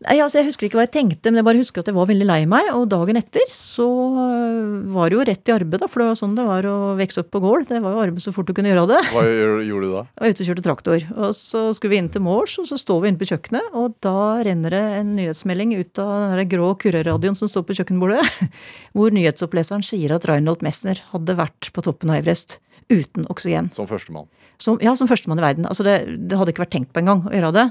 [0.00, 2.06] Nei, altså Jeg husker ikke hva jeg tenkte, men jeg bare husker at jeg var
[2.08, 2.70] veldig lei meg.
[2.72, 6.16] Og dagen etter så øh, var det jo rett i arbeid, da, for det var
[6.16, 7.66] sånn det var å vokse opp på gård.
[7.68, 9.02] Det var jo arbeid så fort du kunne gjøre det.
[9.12, 10.06] Hva gjorde du da?
[10.08, 11.04] Jeg var ute og kjørte traktor.
[11.18, 14.00] Og så skulle vi inn til Mors, og så står vi inne på kjøkkenet, og
[14.06, 14.16] da
[14.48, 18.24] renner det en nyhetsmelding ut av den der grå kurreradioen som står på kjøkkenbordet,
[18.96, 22.56] hvor nyhetsoppleseren sier at Reinhold Messner hadde vært på toppen av Everest
[22.88, 23.68] uten oksygen.
[23.76, 24.32] Som førstemann.
[24.60, 25.66] Som, ja, som førstemann i verden.
[25.68, 25.96] Altså det,
[26.28, 27.66] det hadde ikke vært tenkt på engang å gjøre det.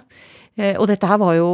[0.60, 1.50] Eh, og dette her var jo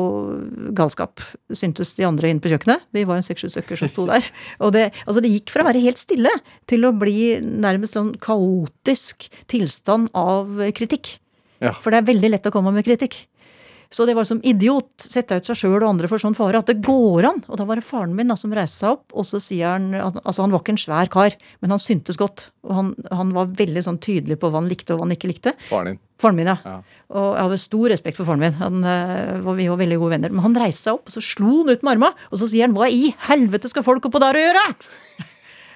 [0.77, 1.21] galskap,
[1.53, 2.87] syntes de andre inne på kjøkkenet.
[2.95, 4.31] Vi var en seks-sju stykker som sto der.
[4.63, 6.31] Og det, altså det gikk fra å være helt stille
[6.71, 11.17] til å bli nærmest en kaotisk tilstand av kritikk.
[11.63, 11.71] Ja.
[11.79, 13.25] For det er veldig lett å komme med kritikk.
[13.93, 14.89] Så det var som idiot.
[15.01, 16.61] Sette ut seg sjøl og andre for sånn fare.
[16.61, 17.43] At det går an.
[17.47, 19.93] Og da var det faren min da, som reiste seg opp, og så sier han
[19.95, 22.49] Altså, han var ikke en svær kar, men han syntes godt.
[22.65, 25.31] Og han, han var veldig sånn tydelig på hva han likte og hva han ikke
[25.31, 25.55] likte.
[25.69, 26.01] Faren din.
[26.21, 26.57] Faren min, ja.
[26.63, 26.77] Ja.
[27.11, 28.57] Og jeg hadde stor respekt for faren min.
[28.61, 30.33] Han, eh, var, vi var veldig gode venner.
[30.33, 32.67] Men han reiste seg opp, og så slo han ut med armene, og så sier
[32.67, 34.67] han 'hva i helvete skal folk oppå der og gjøre?'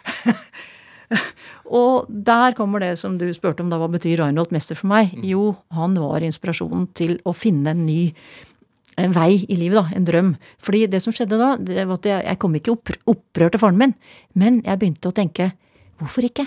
[1.79, 5.15] og der kommer det som du spurte om, da hva betyr Reinhold Mester for meg?
[5.25, 8.01] Jo, han var inspirasjonen til å finne en ny
[8.99, 9.95] en vei i livet, da.
[9.95, 10.31] En drøm.
[10.59, 13.53] Fordi det som skjedde da, det var at jeg, jeg kom ikke i oppr opprør
[13.53, 13.93] til faren min,
[14.35, 15.53] men jeg begynte å tenke
[16.01, 16.45] hvorfor ikke?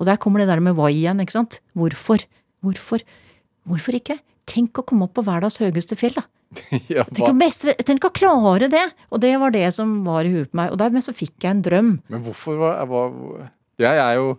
[0.00, 1.60] Og der kommer det der med why igjen, ikke sant?
[1.78, 2.22] Hvorfor?
[2.62, 3.02] Hvorfor?
[3.68, 4.18] Hvorfor ikke?
[4.50, 6.26] Tenk å komme opp på verdens høyeste fjell, da.
[6.92, 8.82] ja, Tenk å, mestre, tenk å klare det!
[9.10, 10.72] Og det var det som var i huet på meg.
[10.74, 11.92] Og dermed så fikk jeg en drøm.
[12.12, 13.14] Men hvorfor var, var
[13.80, 14.34] Jeg er jo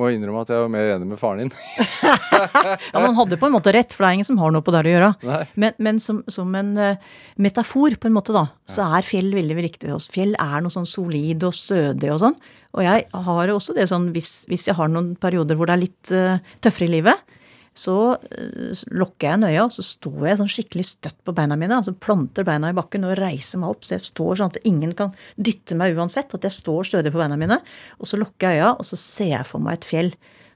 [0.00, 1.52] Må innrømme at jeg var mer enig med faren din.
[2.94, 4.72] Ja, Man hadde på en måte rett, for det er ingen som har noe på
[4.74, 5.10] det å gjøre.
[5.28, 5.38] Nei.
[5.62, 7.04] Men, men som, som en eh,
[7.38, 10.10] metafor, på en måte, da, så er fjell veldig viktig for oss.
[10.10, 12.34] Fjell er noe sånn solid og stødig og sånn.
[12.74, 15.84] Og jeg har også det sånn hvis, hvis jeg har noen perioder hvor det er
[15.84, 17.38] litt uh, tøffere i livet,
[17.74, 17.96] så
[18.30, 21.80] eh, lukker jeg en øye, og så står jeg sånn skikkelig støtt på beina mine.
[21.80, 24.94] altså Planter beina i bakken og reiser meg opp, så jeg står sånn at ingen
[24.98, 26.30] kan dytte meg uansett.
[26.36, 27.58] At jeg står stødig på beina mine.
[27.98, 30.14] Og så lukker jeg øya, og så ser jeg for meg et fjell.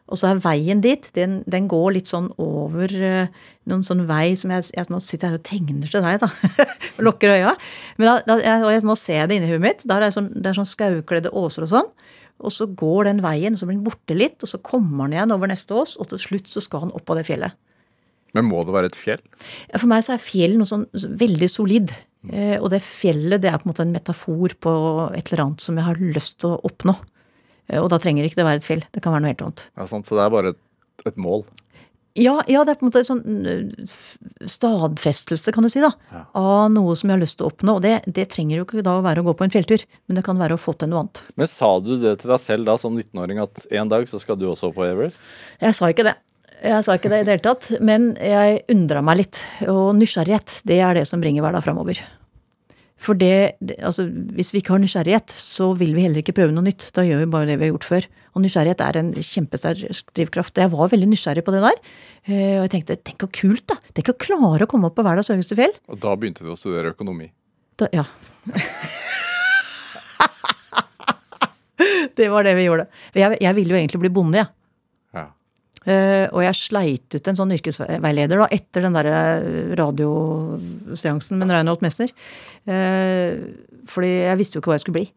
[0.09, 3.35] Og så er veien dit, den, den går litt sånn over eh,
[3.69, 6.31] noen sånn vei som jeg, jeg Nå sitter her og tegner til deg, da.
[6.97, 7.57] og lukker øya.
[7.99, 9.85] Men da, da, jeg, og jeg, nå ser jeg det inni huet mitt.
[9.91, 11.91] Der er sånn, det er sånn skaukledde åser og sånn.
[12.39, 15.35] Og så går den veien, så blir den borte litt, og så kommer den igjen
[15.35, 17.57] over neste ås, og til slutt så skal han opp på det fjellet.
[18.37, 19.23] Men må det være et fjell?
[19.73, 21.95] For meg så er fjell noe sånn veldig solid.
[22.29, 24.73] Eh, og det fjellet det er på en måte en metafor på
[25.17, 26.95] et eller annet som jeg har lyst til å oppnå.
[27.69, 28.85] Eh, og da trenger ikke det være et fjell.
[28.93, 29.65] Det kan være noe helt annet.
[29.73, 30.09] Ja, sant?
[30.09, 30.61] Så det er bare et,
[31.09, 31.47] et mål?
[32.19, 35.93] Ja, ja, det er på en måte en sånn øh, stadfestelse, kan du si, da,
[36.39, 37.79] av noe som jeg har lyst til å oppnå.
[37.79, 40.19] Og det, det trenger jo ikke da å være å gå på en fjelltur, men
[40.19, 41.23] det kan være å få til noe annet.
[41.39, 44.41] Men sa du det til deg selv da som 19-åring at en dag så skal
[44.41, 45.31] du også på Everest?
[45.63, 46.19] Jeg sa ikke det.
[46.59, 49.43] Jeg sa ikke det i det hele tatt, men jeg undra meg litt.
[49.71, 52.03] Og nysgjerrighet, det er det som bringer hverdag framover.
[52.99, 56.67] For det, altså Hvis vi ikke har nysgjerrighet, så vil vi heller ikke prøve noe
[56.67, 56.89] nytt.
[56.97, 58.09] Da gjør vi bare det vi har gjort før.
[58.35, 60.59] Og nysgjerrighet er en kjempesterk drivkraft.
[60.59, 61.79] Jeg var veldig nysgjerrig på det der.
[62.27, 63.77] Eh, Og jeg tenkte tenk så kult, da.
[63.95, 65.75] Tenk å klare å komme opp på verdens høyeste fjell.
[65.89, 67.31] Og da begynte du å studere økonomi.
[67.79, 68.05] Da, ja.
[72.19, 72.89] det var det vi gjorde.
[73.15, 74.51] Jeg, jeg ville jo egentlig bli bonde, jeg.
[74.51, 74.55] Ja.
[75.89, 79.09] Eh, og jeg sleit ut en sånn yrkesveileder da, etter den der
[79.79, 82.13] radioseansen med Reinhold Messner.
[82.69, 83.39] Eh,
[83.89, 85.09] fordi jeg visste jo ikke hva jeg skulle bli.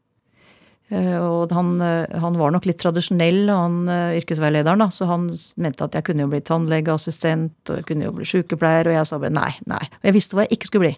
[0.92, 5.30] Eh, og han, eh, han var nok litt tradisjonell, han eh, yrkesveilederen, da, så han
[5.62, 9.08] mente at jeg kunne jo bli tannlegeassistent, og jeg kunne jo bli sykepleier, og jeg
[9.08, 9.84] sa bare nei, nei.
[10.02, 10.96] Og jeg visste hva jeg ikke skulle bli.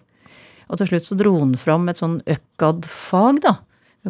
[0.66, 3.58] Og til slutt så dro han fram et sånn ØKAD-fag, da.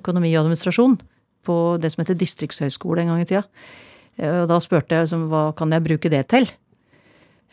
[0.00, 0.96] Økonomi og administrasjon.
[1.44, 3.44] På det som heter distriktshøyskole en gang i tida.
[4.18, 6.46] Eh, Og da spurte jeg liksom, hva kan jeg bruke det til?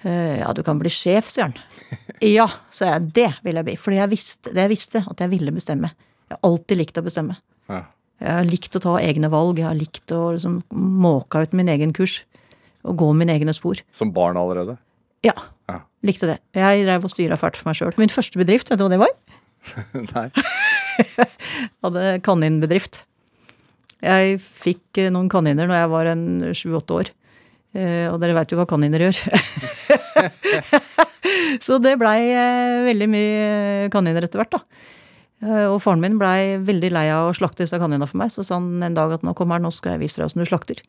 [0.04, 1.56] Eh, Ja, du kan bli sjef, sier han.
[2.22, 3.14] Ja, sa jeg.
[3.14, 3.76] Det vil jeg bli.
[3.82, 5.90] Fordi jeg visste, det jeg visste, at jeg ville bestemme.
[6.30, 7.36] Jeg har alltid likt å bestemme.
[7.70, 7.84] Ja.
[8.22, 9.58] Jeg har likt å ta egne valg.
[9.58, 12.20] Jeg har likt å liksom måke ut min egen kurs.
[12.86, 13.82] Og gå mine egne spor.
[13.94, 14.78] Som barn allerede?
[15.26, 15.34] Ja.
[15.70, 15.80] Ja.
[16.06, 16.38] Likte det.
[16.58, 17.94] Jeg drev og styra fælt for meg sjøl.
[18.02, 19.12] Min første bedrift, vet du hva det var?
[20.14, 20.28] Nei.
[21.86, 23.04] hadde kaninbedrift.
[24.02, 26.24] Jeg fikk eh, noen kaniner når jeg var en
[26.58, 27.12] sju-åtte år.
[27.78, 29.20] Eh, Og dere veit jo hva kaniner gjør.
[31.66, 33.46] Så det blei eh, veldig mye
[33.94, 34.64] kaniner etter hvert, da.
[35.72, 38.60] Og faren min blei veldig lei av å slakte disse kaninene for meg, så sa
[38.60, 40.84] han en dag at nå kommer han, nå skal jeg vise deg åssen du slakter.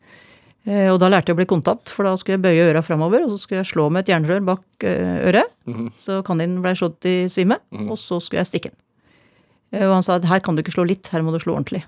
[0.93, 3.31] Og da lærte jeg å bli kontant, for da skulle jeg bøye øra framover, og
[3.33, 5.49] så skulle jeg slå med et jernrør bak øret,
[5.97, 7.57] så kaninen blei slått i svime,
[7.89, 8.77] og så skulle jeg stikke den.
[9.87, 11.81] Og han sa at her kan du ikke slå litt, her må du slå ordentlig.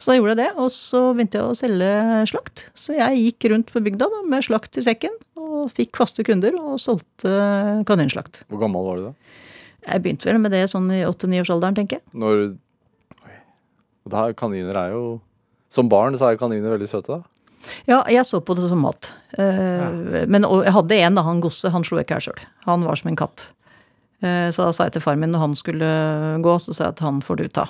[0.00, 1.90] Så da gjorde jeg det, og så begynte jeg å selge
[2.30, 2.62] slakt.
[2.78, 6.56] Så jeg gikk rundt på bygda da, med slakt i sekken, og fikk faste kunder
[6.56, 7.34] og solgte
[7.88, 8.42] kaninslakt.
[8.48, 9.12] Hvor gammel var du da?
[9.84, 12.04] Jeg begynte vel med det sånn i åtte-niårsalderen, tenker jeg.
[12.16, 12.46] Når.
[14.06, 15.02] Og da, Kaniner er jo
[15.70, 17.40] Som barn så er kaniner veldig søte, da.
[17.86, 19.10] Ja, jeg så på det som mat.
[19.38, 22.40] Eh, Men og jeg hadde en, da, han Gosse, han slo ikke her sjøl.
[22.64, 23.50] Han var som en katt.
[24.24, 25.90] Uh, Så da sa jeg til far min når han skulle
[26.44, 27.68] gå, så sa jeg at han får du ta.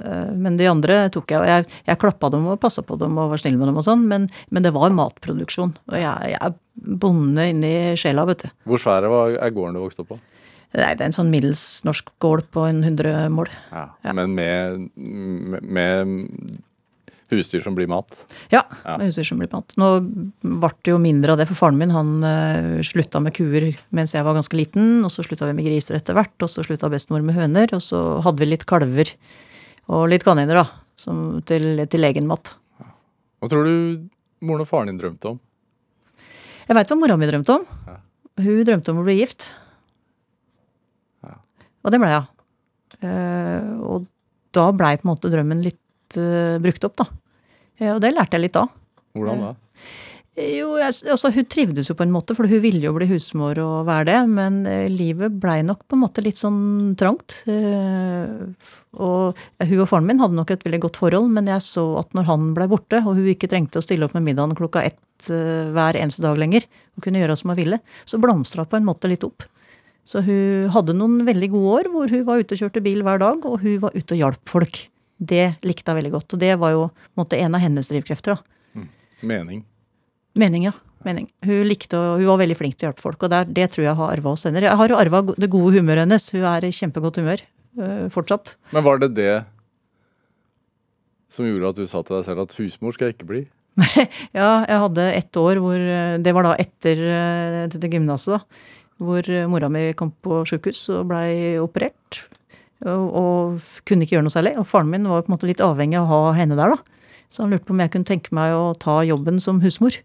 [0.00, 3.18] Eh, Men de andre tok jeg, og jeg, jeg klappa dem og passa på dem
[3.18, 5.74] og var snill med dem og sånn, men, men det var matproduksjon.
[5.92, 6.54] Og jeg, jeg er
[7.02, 8.52] bonde inni sjela, vet du.
[8.70, 10.20] Hvor svær er gården du vokste opp på?
[10.72, 13.50] Nei, det er en sånn middels norsk gård på en 100 mål.
[13.74, 13.90] Ja.
[14.06, 14.12] Ja.
[14.16, 16.62] Men med, med, med
[17.32, 18.08] husdyr som blir mat?
[18.52, 18.96] Ja, Ja.
[18.96, 19.72] med husdyr som blir mat.
[19.76, 19.90] Nå
[20.40, 24.12] ble det jo mindre av det, for faren min han uh, slutta med kuer mens
[24.16, 26.88] jeg var ganske liten, og så slutta vi med griser etter hvert, og så slutta
[26.92, 29.12] bestemor med høner, og så hadde vi litt kalver
[29.90, 30.66] og litt kaniner, da,
[31.00, 32.54] som til, til egen mat.
[33.42, 33.74] Hva tror du
[34.46, 35.40] moren og faren din drømte om?
[36.68, 37.64] Jeg veit hva mora mi drømte om.
[37.88, 37.96] Ja.
[38.42, 39.48] Hun drømte om å bli gift.
[41.26, 41.34] Ja.
[41.82, 42.28] Og det ble jeg.
[43.02, 44.06] Uh, og
[44.54, 47.08] da blei på en måte drømmen litt uh, brukt opp, da.
[47.82, 48.68] Uh, og det lærte jeg litt da.
[49.18, 49.52] Hvordan da?
[50.32, 53.84] Jo, altså Hun trivdes jo på en måte, for hun ville jo bli husmor og
[53.84, 54.20] være det.
[54.32, 57.42] Men eh, livet blei nok på en måte litt sånn trangt.
[57.44, 58.46] Eh,
[58.96, 62.16] og hun og faren min hadde nok et veldig godt forhold, men jeg så at
[62.16, 65.28] når han blei borte, og hun ikke trengte å stille opp med middagen klokka ett
[65.28, 66.64] eh, hver eneste dag lenger,
[66.96, 69.44] og kunne gjøre som hun ville, så blomstra på en måte litt opp.
[70.08, 73.20] Så hun hadde noen veldig gode år hvor hun var ute og kjørte bil hver
[73.20, 74.80] dag, og hun var ute og hjalp folk.
[75.20, 76.32] Det likte hun veldig godt.
[76.32, 78.40] Og det var jo en måte en av hennes drivkrefter.
[78.40, 78.88] da.
[79.22, 79.62] Mening?
[80.38, 80.72] Mening, ja.
[81.06, 81.26] Mening.
[81.44, 83.86] Hun likte å, hun var veldig flink til å hjelpe folk, og det, det tror
[83.88, 84.62] jeg har arva hos henne.
[84.62, 86.28] Jeg har jo arva det gode humøret hennes.
[86.34, 88.54] Hun er i kjempegodt humør øh, fortsatt.
[88.74, 89.32] Men var det det
[91.32, 93.42] som gjorde at du sa til deg selv at husmor skal jeg ikke bli?
[94.36, 98.68] Ja, jeg hadde ett år hvor øh, Det var da etter øh, dette gymnaset, da.
[99.02, 102.20] Hvor mora mi kom på sjukehus og blei operert.
[102.86, 104.52] Og, og kunne ikke gjøre noe særlig.
[104.60, 107.02] Og faren min var på en måte litt avhengig av å ha henne der, da.
[107.32, 109.96] Så han lurte på om jeg kunne tenke meg å ta jobben som husmor.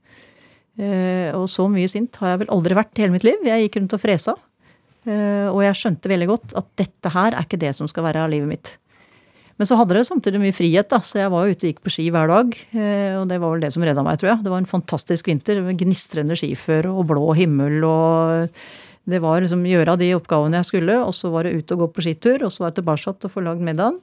[0.78, 3.40] Eh, og så mye sint har jeg vel aldri vært i hele mitt liv.
[3.48, 4.36] Jeg gikk rundt og fresa.
[5.08, 8.26] Eh, og jeg skjønte veldig godt at dette her er ikke det som skal være
[8.26, 8.74] av livet mitt.
[9.58, 11.90] Men så hadde det samtidig mye frihet, da, så jeg var ute og gikk på
[11.96, 12.52] ski hver dag.
[12.78, 14.44] eh, Og det var vel det som redda meg, tror jeg.
[14.46, 15.64] Det var en fantastisk vinter.
[15.66, 18.50] med Gnistrende skiføre og blå himmel og
[19.08, 21.86] Det var liksom gjøre de oppgavene jeg skulle, og så var det ut og gå
[21.96, 24.02] på skitur, og så var det tilbake og få lagd middagen.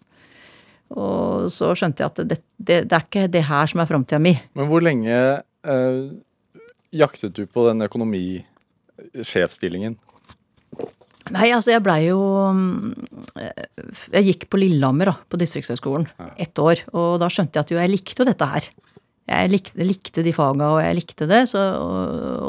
[0.97, 4.19] Og så skjønte jeg at det, det, det er ikke det her som er framtida
[4.19, 4.33] mi.
[4.57, 5.99] Men hvor lenge eh,
[6.95, 9.95] jaktet du på den økonomisjefstillingen?
[11.33, 12.21] Nei, altså jeg blei jo
[13.41, 13.65] eh,
[14.13, 16.05] Jeg gikk på Lillehammer, da, på Distriktshøgskolen,
[16.41, 16.83] ett år.
[16.93, 18.65] Og da skjønte jeg at jo, jeg likte jo dette her.
[19.25, 21.47] Jeg likte, likte de faga, og jeg likte det.
[21.49, 21.97] Så, og,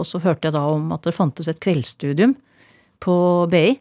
[0.02, 2.34] og så hørte jeg da om at det fantes et kveldsstudium
[3.04, 3.16] på
[3.52, 3.78] BI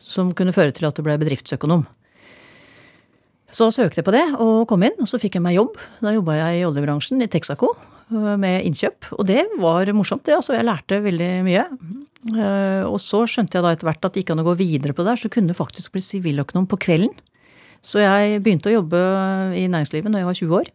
[0.00, 1.82] som kunne føre til at du ble bedriftsøkonom.
[3.50, 5.74] Så søkte jeg på det og kom inn, og så fikk jeg meg jobb.
[5.98, 7.74] Da jobba jeg i oljebransjen i Texaco
[8.10, 9.10] med innkjøp.
[9.18, 10.34] Og det var morsomt, det.
[10.34, 11.64] altså Jeg lærte veldig mye.
[12.36, 14.92] Eh, Og så skjønte jeg da etter hvert at det gikk an å gå videre
[14.92, 17.14] på det her, så kunne du faktisk bli siviløkonom på kvelden.
[17.82, 18.98] Så jeg begynte å jobbe
[19.56, 20.68] i næringslivet når jeg var 20 år.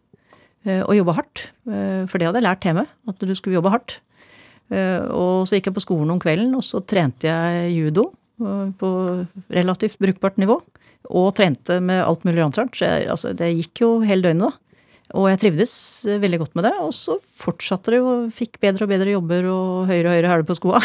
[0.66, 1.44] eh, Og jobba hardt.
[1.70, 4.00] eh, For det hadde jeg lært hjemme, at du skulle jobbe hardt.
[4.72, 8.72] Eh, Og så gikk jeg på skolen om kvelden, og så trente jeg judo eh,
[8.80, 10.62] på relativt brukbart nivå.
[11.12, 12.74] Og trente med alt mulig annet rart.
[12.74, 14.52] Så jeg, altså, det gikk jo hele døgnet, da.
[15.16, 15.74] Og jeg trivdes
[16.10, 16.74] eh, veldig godt med det.
[16.84, 20.48] Og så fortsatte det jo, fikk bedre og bedre jobber og høyere og høyere hæler
[20.48, 20.82] på skoa.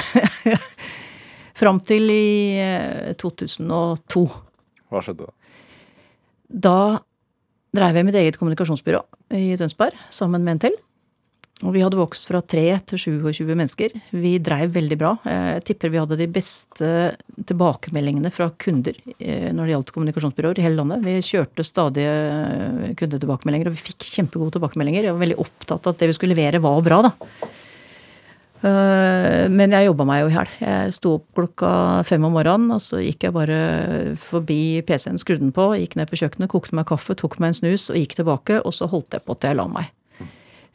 [1.60, 4.24] Fram til i eh, 2002.
[4.90, 5.34] Hva skjedde da?
[6.50, 6.78] Da
[7.76, 9.02] dreiv jeg mitt eget kommunikasjonsbyrå
[9.38, 10.78] i Tønsberg sammen med en til.
[11.60, 13.92] Og vi hadde vokst fra 3 til 27 mennesker.
[14.16, 15.10] Vi dreiv veldig bra.
[15.28, 16.88] Jeg tipper vi hadde de beste
[17.50, 21.04] tilbakemeldingene fra kunder eh, når det gjaldt kommunikasjonsbyråer i hele landet.
[21.04, 25.10] Vi kjørte stadige eh, kundetilbakemeldinger, og vi fikk kjempegode tilbakemeldinger.
[25.10, 27.12] Jeg var veldig opptatt av at det vi skulle levere, var bra, da.
[28.60, 30.56] Eh, men jeg jobba meg jo i hjel.
[30.64, 31.70] Jeg sto opp klokka
[32.08, 33.62] fem om morgenen, og så gikk jeg bare
[34.20, 37.62] forbi PC-en, skrudde den på, gikk ned på kjøkkenet, kokte meg kaffe, tok meg en
[37.62, 39.96] snus og gikk tilbake, og så holdt jeg på til jeg la meg.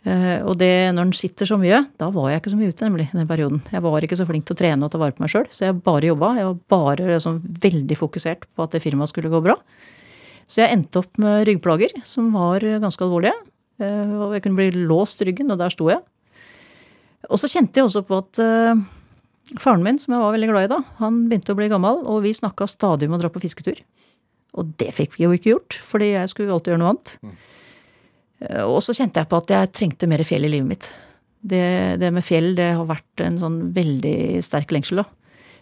[0.05, 2.85] Uh, og det, når den sitter så mye, da var jeg ikke så mye ute
[2.85, 3.61] nemlig den perioden.
[3.73, 5.65] Jeg var ikke så flink til å trene og ta vare på meg sjøl, så
[5.65, 6.35] jeg bare jobba.
[6.37, 9.57] Jeg var bare liksom, veldig fokusert på at det firmaet skulle gå bra.
[10.45, 13.33] Så jeg endte opp med ryggplager som var ganske alvorlige.
[13.81, 16.03] Uh, og jeg kunne bli låst ryggen, og der sto jeg.
[17.25, 18.85] Og så kjente jeg også på at uh,
[19.61, 22.21] faren min, som jeg var veldig glad i da, han begynte å bli gammel, og
[22.27, 23.81] vi snakka stadig om å dra på fisketur.
[24.55, 27.17] Og det fikk vi jo ikke gjort, fordi jeg skulle alltid gjøre noe annet.
[28.43, 30.89] Eh, og så kjente jeg på at jeg trengte mer fjell i livet mitt.
[31.45, 31.65] Det,
[32.01, 35.03] det med fjell det har vært en sånn veldig sterk lengsel.
[35.03, 35.07] da.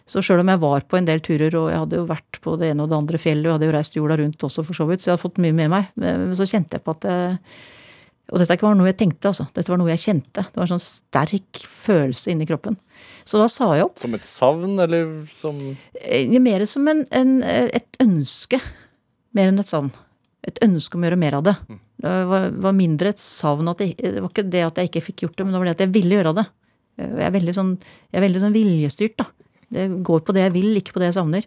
[0.08, 2.58] Så sjøl om jeg var på en del turer, og jeg hadde jo vært på
[2.60, 4.76] det ene og det andre fjellet, og jeg hadde jo reist jorda rundt også, for
[4.76, 7.08] så vidt, så jeg hadde fått mye med meg, men så kjente jeg på at
[7.08, 7.38] jeg,
[8.32, 9.44] Og dette ikke var noe jeg tenkte, altså.
[9.52, 10.46] Dette var noe jeg kjente.
[10.48, 12.78] Det var en sånn sterk følelse inni kroppen.
[13.28, 13.98] Så da sa jeg opp.
[14.00, 15.58] Som et savn, eller som
[16.00, 18.62] eh, Mer som en, en, et ønske.
[19.36, 19.92] Mer enn et savn
[20.48, 21.54] et ønske om å gjøre mer av det.
[21.68, 21.80] Mm.
[22.02, 25.06] Det var, var mindre et savn at jeg, Det var ikke det at jeg ikke
[25.08, 26.46] fikk gjort det, men det var det at jeg ville gjøre det.
[26.98, 27.72] Jeg er veldig sånn,
[28.10, 29.30] jeg er veldig sånn viljestyrt, da.
[29.74, 31.46] Det går på det jeg vil, ikke på det jeg savner.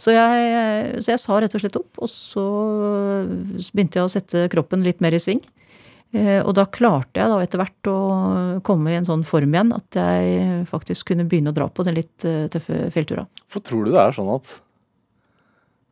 [0.00, 2.46] Så jeg, så jeg sa rett og slett opp, og så
[3.70, 5.42] begynte jeg å sette kroppen litt mer i sving.
[6.16, 7.98] Eh, og da klarte jeg da etter hvert å
[8.64, 11.98] komme i en sånn form igjen at jeg faktisk kunne begynne å dra på den
[11.98, 13.26] litt eh, tøffe fjelltura.
[13.44, 14.54] Hvorfor tror du det er sånn at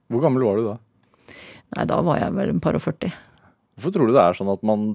[0.09, 0.77] Hvor gammel var du da?
[1.77, 3.13] Nei, da var jeg vel en par og 40.
[3.77, 4.89] Hvorfor tror du det er sånn at man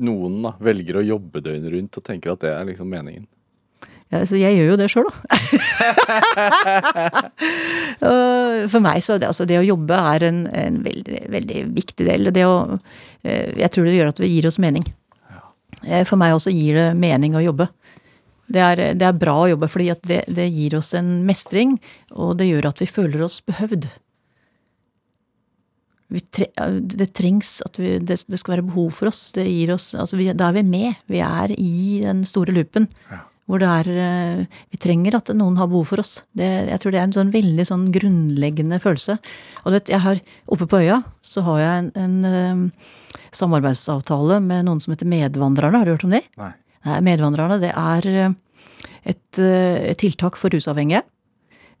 [0.00, 3.26] noen da, velger å jobbe døgnet rundt og tenker at det er liksom meningen?
[4.10, 5.14] Ja, altså, jeg gjør jo det sjøl, da.
[8.72, 12.32] For meg så det, altså det å jobbe er en, en veldig, veldig, viktig del.
[12.34, 12.56] Det å,
[13.22, 14.82] eh, jeg tror det gjør at vi gir oss mening.
[15.86, 17.68] Eh, for meg også gir det mening å jobbe.
[18.50, 21.78] Det er, det er bra å jobbe, fordi det, det, gir oss en mestring,
[22.10, 23.86] og det gjør at vi føler oss behøvd
[26.34, 26.48] tre,
[26.80, 29.28] det trengs at vi, det, det, skal være behov for oss.
[29.36, 31.02] Det gir oss altså vi, Da er vi med.
[31.10, 32.88] Vi er i den store loopen.
[33.10, 33.22] Ja.
[33.50, 36.20] Hvor det er eh, Vi trenger at noen har behov for oss.
[36.36, 39.18] Det, jeg tror det er en sånn veldig sånn grunnleggende følelse.
[39.64, 42.66] Og vet, jeg har, Oppe på øya så har jeg en, en um,
[43.36, 45.78] samarbeidsavtale med noen som heter Medvandrerne.
[45.78, 46.24] Har du hørt om det?
[46.40, 46.52] Nei.
[47.04, 48.06] Medvandrerne, det er
[49.04, 51.02] et, et tiltak for rusavhengige.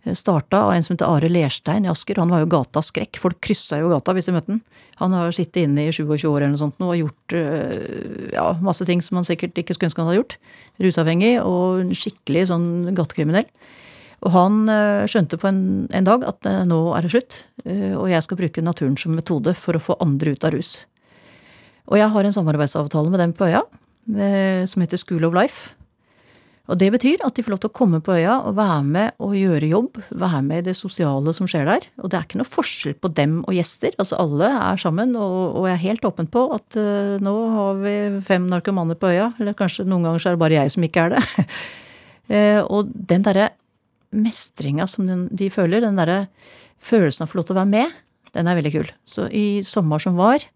[0.04, 2.16] Eh, starta av en som heter Are Lerstein i Asker.
[2.16, 3.18] Han var jo gatas skrekk.
[3.20, 4.62] Folk kryssa jo gata hvis de møtte han.
[5.00, 8.46] Han har sittet inne i 27 år eller noe sånt nå og gjort eh, ja,
[8.64, 10.38] masse ting som han sikkert ikke skulle ønske han hadde gjort.
[10.80, 13.48] Rusavhengig og skikkelig sånn gatekriminell.
[14.20, 15.62] Og han eh, skjønte på en,
[15.96, 19.76] en dag at nå er det slutt, og jeg skal bruke naturen som metode for
[19.76, 20.74] å få andre ut av rus.
[21.88, 23.64] Og jeg har en samarbeidsavtale med dem på øya
[24.68, 25.74] som heter School of Life.
[26.70, 29.22] Og det betyr at de får lov til å komme på øya og være med
[29.22, 29.98] og gjøre jobb.
[30.22, 31.86] Være med i det sosiale som skjer der.
[31.98, 33.96] Og det er ikke noe forskjell på dem og gjester.
[33.98, 37.80] Altså alle er sammen, og, og jeg er helt åpen på at uh, nå har
[37.82, 37.94] vi
[38.26, 39.32] fem narkomane på øya.
[39.42, 41.24] Eller kanskje noen ganger så er det bare jeg som ikke er det.
[42.30, 43.50] uh, og den derre
[44.14, 46.22] mestringa som den, de føler, den derre
[46.80, 47.98] følelsen av å få lov til å være med,
[48.36, 48.94] den er veldig kul.
[49.06, 50.46] Så i sommer som var,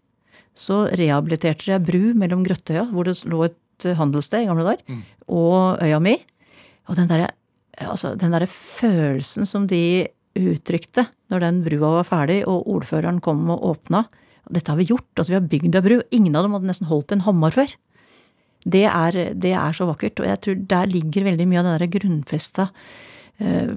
[0.55, 5.01] så rehabiliterte jeg bru mellom Grøttøya, hvor det lå et handelssted i gamle dager, mm.
[5.27, 6.15] og øya mi.
[6.87, 7.31] Og den derre
[7.81, 13.63] altså, der følelsen som de uttrykte når den brua var ferdig, og ordføreren kom og
[13.71, 14.05] åpna.
[14.51, 15.07] Dette har vi gjort.
[15.15, 15.97] altså Vi har bygd ei bru.
[16.11, 17.71] Ingen av dem hadde nesten holdt en hammer før.
[18.65, 20.19] Det er, det er, så vakkert.
[20.21, 22.67] Og jeg tror der ligger veldig mye av det der grunnfesta
[23.41, 23.73] eh,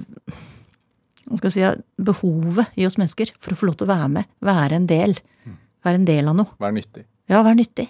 [1.49, 1.65] si,
[1.97, 4.29] behovet i oss mennesker for å få lov til å være med.
[4.45, 5.17] Være en del.
[5.45, 5.57] Mm.
[5.85, 6.57] Være en del av noe.
[6.61, 7.05] Være nyttig.
[7.29, 7.89] Ja, være nyttig.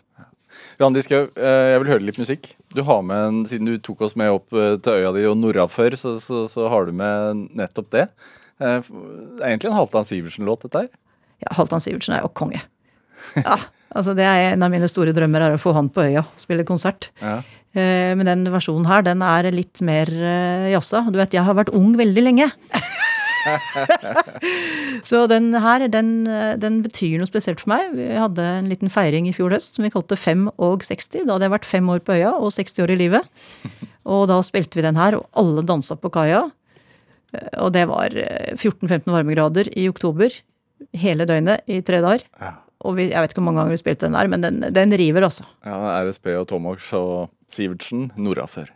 [0.79, 2.51] Randi Skau, eh, jeg vil høre litt musikk.
[2.75, 5.35] Du har med en, Siden du tok oss med opp eh, til øya di og
[5.39, 8.05] norra før, så, så, så, har du med nettopp det.
[8.61, 10.89] Eh, det er egentlig en Halvdan Sivertsen-låt, dette her?
[11.43, 12.61] Ja, Halvdan Sivertsen er jo konge.
[13.35, 13.57] Ja,
[13.91, 16.39] altså det er En av mine store drømmer er å få han på øya og
[16.39, 17.11] spille konsert.
[17.19, 17.41] Ja.
[17.75, 20.09] Men den versjonen her, den er litt mer
[20.71, 21.03] jazza.
[21.11, 22.47] Du vet, jeg har vært ung veldig lenge.
[25.09, 26.11] så den her, den,
[26.61, 27.93] den, betyr noe spesielt for meg.
[27.97, 31.25] Vi hadde en liten feiring i fjor høst som vi kalte Fem og 60.
[31.25, 33.45] Da hadde jeg vært fem år på øya og 60 år i livet.
[34.09, 36.47] Og da spilte vi den her, og alle dansa på kaia.
[37.61, 38.15] Og det var
[38.57, 40.33] 14-15 varmegrader i oktober
[40.97, 42.25] hele døgnet i tre dager.
[42.79, 44.95] Og vi, jeg vet ikke hvor mange ganger vi spilte den der, men den, den
[44.95, 45.43] river, altså.
[45.67, 48.71] Ja, RSB og Tomax og Sivertsen, nordafor.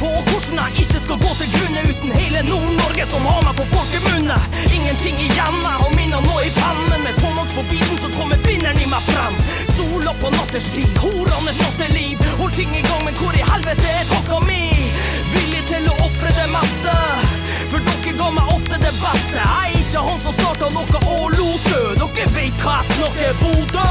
[0.00, 3.66] På hvordan jeg ikke skal gå til grunne uten hele Nord-Norge som har meg på
[3.74, 4.38] folkemunne.
[4.76, 7.04] Ingenting igjen, jeg har minna nå i pennen.
[7.04, 9.36] Med Tomax på bilen så kommer vinneren i meg frem.
[9.76, 12.24] Sola på natterstid, horene natteliv.
[12.40, 14.62] Hold ting i gang, men hvor i helvete er takka mi?
[15.34, 17.29] Villig til å ofre det meste.
[17.70, 19.38] For dere ga meg ofte det beste.
[19.38, 21.82] Jeg er ikke han som starta noe og lot dø.
[22.00, 23.84] Dere vet hva jeg snakker, Bodø.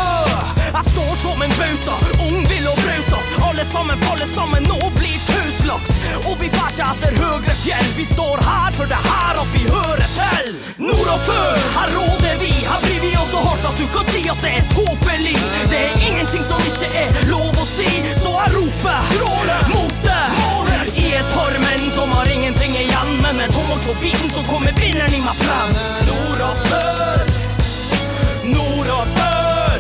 [0.70, 3.22] Jeg står som en bauta, ung, vill og brauta.
[3.48, 5.94] Alle sammen faller sammen og blir tauslagt.
[6.26, 7.90] Og vi fær ikke etter høgre fjell.
[7.96, 10.52] Vi står her for det her at vi hører til.
[10.84, 12.52] Nord og før, her råder vi.
[12.68, 15.40] Her blir vi også hardt at du kan si at det er tåpelig.
[15.72, 20.09] Det er ingenting som ikke er lov å si, så jeg roper skråle mot det.
[21.80, 25.36] Menn som har ingenting igjen, men med Thomas på biten så kommer vinneren i meg
[25.44, 25.70] frem.
[26.10, 27.22] Nord og før,
[28.56, 29.78] nord og før.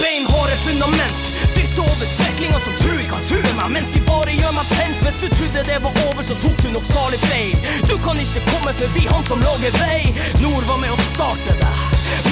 [0.00, 4.54] Beinharde fundament, dytt over sveklinger som tru ikke har true meg, mens de bare gjør
[4.56, 5.02] meg tent.
[5.04, 7.56] Hvis du trodde det var over, så tok du nok salig feil.
[7.90, 10.00] Du kan ikke komme forbi han som lager vei.
[10.40, 11.74] Nord var med å starte det.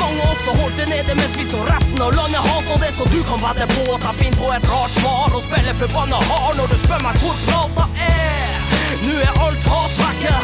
[0.01, 3.21] Mange også holdt det nede mens vi så resten av landet hata det, så du
[3.29, 6.73] kan vedde på at jeg finner på et rart svar og spiller forbanna hard når
[6.73, 8.42] du spør meg hvor plata er.
[9.01, 10.35] Nå er alt hat vekke.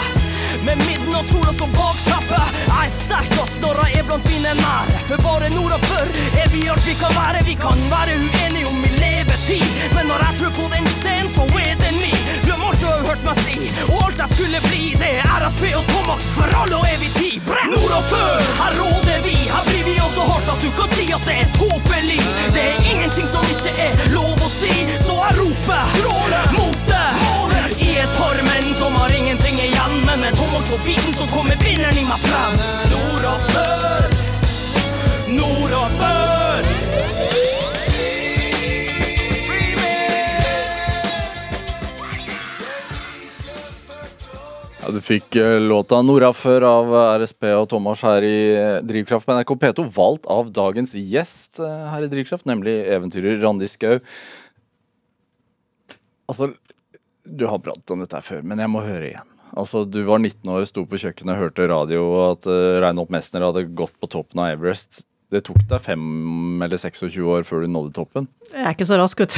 [0.65, 2.39] Med midnattssola som bakteppe.
[2.65, 5.01] Jeg er sterkest når jeg er blant mine nære.
[5.09, 6.07] For bare nord og før
[6.43, 7.45] er vi alt vi kan være.
[7.45, 11.45] Vi kan være uenige om min levetid, men når jeg tror på den scenen, så
[11.61, 12.23] er den min.
[12.47, 13.59] Glem alt du har hørt meg si,
[13.93, 14.83] og alt jeg skulle bli.
[15.03, 17.37] Det er RSB og Tomax for all og evig tid.
[17.49, 17.75] Brenn!
[17.77, 19.37] Nord og før, her råder vi.
[19.55, 22.23] Her blir vi også hardt at du kan si at det er tåpelig.
[22.57, 24.73] Det er ingenting som ikke er lov å si,
[25.05, 27.38] så jeg roper skråle mot det.
[27.99, 31.99] Et par menn som har ingenting igjen, men med Thomas på biten så kommer vinneren
[31.99, 32.55] i meg frem.
[32.93, 34.15] Nord og før,
[35.35, 36.69] nord og før.
[44.85, 49.35] Ja, du fikk eh, låta 'Nordafor' av RSP og Thomas her i eh, Drivkraft på
[49.35, 53.99] NRK P2, valgt av dagens gjest eh, her i Drivkraft, nemlig eventyrer Randi Skau.
[56.31, 56.53] Altså,
[57.29, 59.29] du har pratet om dette før, men jeg må høre igjen.
[59.59, 63.47] Altså, Du var 19 år, sto på kjøkkenet og hørte radio at uh, Reinhold Messner
[63.47, 65.03] hadde gått på toppen av Everest.
[65.33, 68.29] Det tok deg fem eller 26 år før du nådde toppen.
[68.53, 69.35] Jeg er ikke så rask, vet.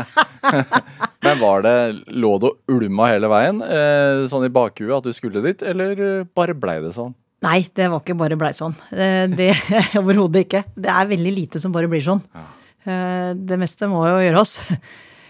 [1.24, 1.74] Men var det,
[2.12, 6.00] lå det og ulma hele veien, uh, sånn i bakhuet at du skulle dit, eller
[6.04, 7.12] eh, bare blei det sånn?
[7.44, 8.74] Nei, det var ikke bare blei sånn.
[8.92, 9.52] Eh, Det
[10.00, 10.64] overhodet ikke.
[10.76, 12.20] Det er veldig lite som bare blir sånn.
[12.84, 14.58] Eh, Det meste må jo gjøres.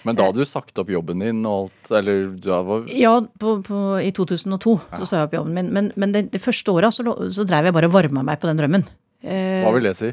[0.06, 3.58] Men da hadde du sagt opp jobben din og alt, eller da var Ja, på,
[3.66, 5.70] på, i 2002 så sa jeg opp jobben min.
[5.76, 8.48] Men, men det, det første året så, så drev jeg bare og varma meg på
[8.48, 8.86] den drømmen.
[9.20, 10.08] Eh, Hva vil det si?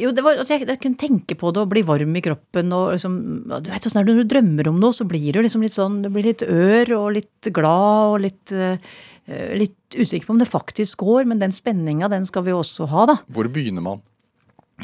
[0.00, 2.72] Jo, det var altså, jeg, jeg kunne tenke på det og bli varm i kroppen
[2.72, 3.18] og liksom
[3.50, 6.08] Du vet er når du drømmer om noe, så blir du liksom litt sånn Du
[6.14, 8.80] blir litt ør og litt glad og litt eh,
[9.28, 13.02] Litt usikker på om det faktisk går, men den spenninga, den skal vi også ha,
[13.10, 13.16] da.
[13.28, 14.00] Hvor begynner man?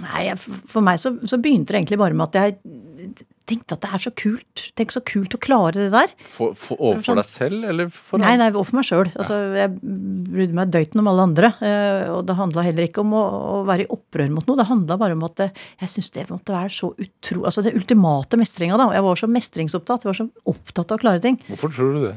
[0.03, 3.91] Nei, for meg så, så begynte det egentlig bare med at jeg tenkte at det
[3.97, 4.63] er så kult.
[4.79, 6.13] Tenk så kult å klare det der.
[6.25, 9.11] For, for, overfor sånn- deg selv, eller for Nei, nei, overfor meg sjøl.
[9.21, 11.51] Altså, jeg brydde meg døyten om alle andre.
[11.61, 14.57] eh, Og det handla heller ikke om å, å være i opprør mot noe.
[14.63, 15.53] Det handla bare om at eh,
[15.85, 17.45] jeg syntes det måtte være så utro...
[17.45, 18.89] Altså det ultimate mestringa, da.
[18.97, 20.05] Jeg var så mestringsopptatt.
[20.07, 21.41] Jeg var så opptatt av å klare ting.
[21.53, 22.15] Hvorfor tror du det?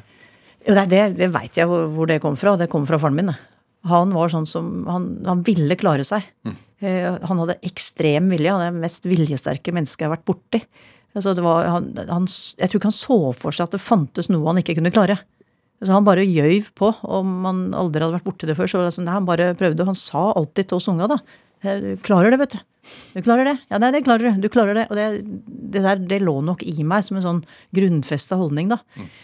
[0.67, 2.55] Jo, det, det, det veit jeg hvor, hvor det kom fra.
[2.59, 3.33] Det kom fra faren min.
[3.87, 6.25] Han var sånn som Han, han ville klare seg.
[6.47, 6.55] Mm.
[7.23, 8.51] han hadde ekstrem vilje.
[8.51, 10.59] Han er det mest viljesterke mennesket jeg har vært borti.
[11.15, 12.27] Altså, var, han, han,
[12.59, 15.19] jeg tror ikke han så for seg at det fantes noe han ikke kunne klare.
[15.81, 16.91] Så han bare gjøyv på.
[17.05, 19.85] Om han aldri hadde vært borti det før, så var det sånn, han bare prøvde.
[19.87, 21.19] Han sa alltid til oss unga, da.
[21.65, 22.59] «Jeg klarer det, vet du.
[23.15, 23.55] Du klarer det.
[23.69, 24.41] Ja, nei, det klarer du.
[24.41, 24.83] Du klarer det.
[24.91, 25.07] Og det,
[25.73, 27.41] det der, det lå nok i meg som en sånn
[27.75, 28.77] grunnfesta holdning, da.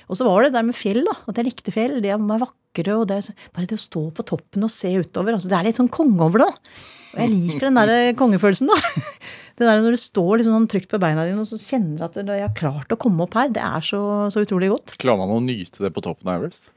[0.10, 1.14] Og så var det der med fjell, da.
[1.30, 2.02] At jeg likte fjell.
[2.04, 3.22] De er vakre, og det
[3.56, 5.38] bare det å stå på toppen og se utover.
[5.38, 6.84] Altså, det er litt sånn konge over det, da.
[7.14, 8.82] Og jeg liker den der kongefølelsen, da.
[9.54, 12.16] Det der når du står liksom sånn trygt på beina dine og så kjenner at
[12.18, 14.00] du- jeg har klart å komme opp her, det er så,
[14.34, 14.96] så utrolig godt.
[14.98, 16.72] Klarer man å nyte det på toppen av Everest?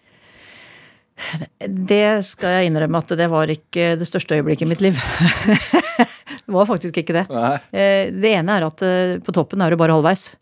[1.89, 4.99] Det skal jeg innrømme at det var ikke det største øyeblikket i mitt liv.
[6.45, 7.25] det var faktisk ikke det.
[7.33, 7.55] Nei.
[7.73, 10.35] Eh, Det ene er at eh, på toppen er du bare halvveis.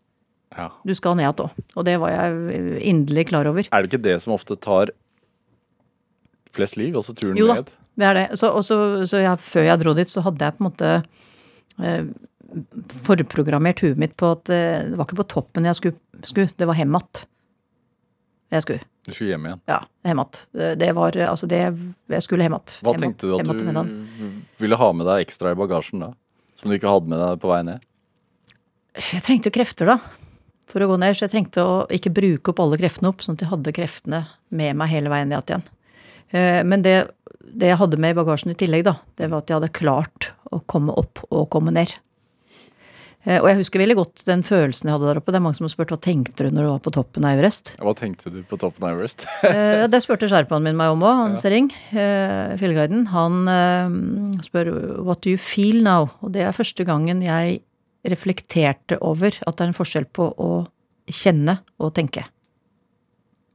[0.55, 0.69] Ja.
[0.87, 1.55] Du skal ned igjen òg.
[1.75, 3.67] Og det var jeg inderlig klar over.
[3.71, 4.91] Er det ikke det som ofte tar
[6.55, 7.73] flest liv, altså turen Jo da, ned?
[7.99, 8.27] det er det.
[8.39, 10.91] Så, også, så, så jeg, før jeg dro dit, så hadde jeg på en måte
[11.83, 12.03] eh,
[13.03, 16.67] forprogrammert huet mitt på at eh, det var ikke på toppen jeg skulle, skulle det
[16.69, 17.25] var hjem igjen
[18.55, 18.87] Jeg skulle.
[19.05, 19.61] Du skulle hjem igjen.
[19.69, 20.21] Ja, hjem.
[20.81, 22.75] Det var altså det Jeg skulle hjem igjen.
[22.81, 26.13] Hva Hjem tenkte du at du ville ha med deg ekstra i bagasjen da?
[26.55, 27.83] Som du ikke hadde med deg på vei ned?
[28.95, 29.97] Jeg trengte jo krefter, da.
[30.71, 31.13] For å gå ned.
[31.17, 34.23] Så jeg trengte å ikke bruke opp alle kreftene opp, sånn at jeg hadde kreftene
[34.55, 35.65] med meg hele veien ned igjen.
[36.31, 36.95] Eh, Men det,
[37.45, 40.31] det jeg hadde med i bagasjen i tillegg, da, det var at jeg hadde klart
[40.49, 41.93] å komme opp og komme ned.
[43.25, 45.33] Eh, Og jeg husker veldig godt den følelsen jeg hadde der oppe.
[45.33, 47.35] Det er mange som har spurt hva tenkte du når du var på toppen av
[47.37, 47.73] Everest.
[47.81, 49.25] Hva tenkte du på toppen av Everest?
[49.49, 53.07] Eh, Det spurte sherpaen min meg om òg, han Sering, eh, fjellguiden.
[53.13, 53.41] Han
[54.45, 54.71] spør
[55.03, 57.61] 'what do you feel now?' Og det er første gangen jeg
[58.05, 60.67] reflekterte over at det er en forskjell på å
[61.09, 62.25] kjenne og tenke.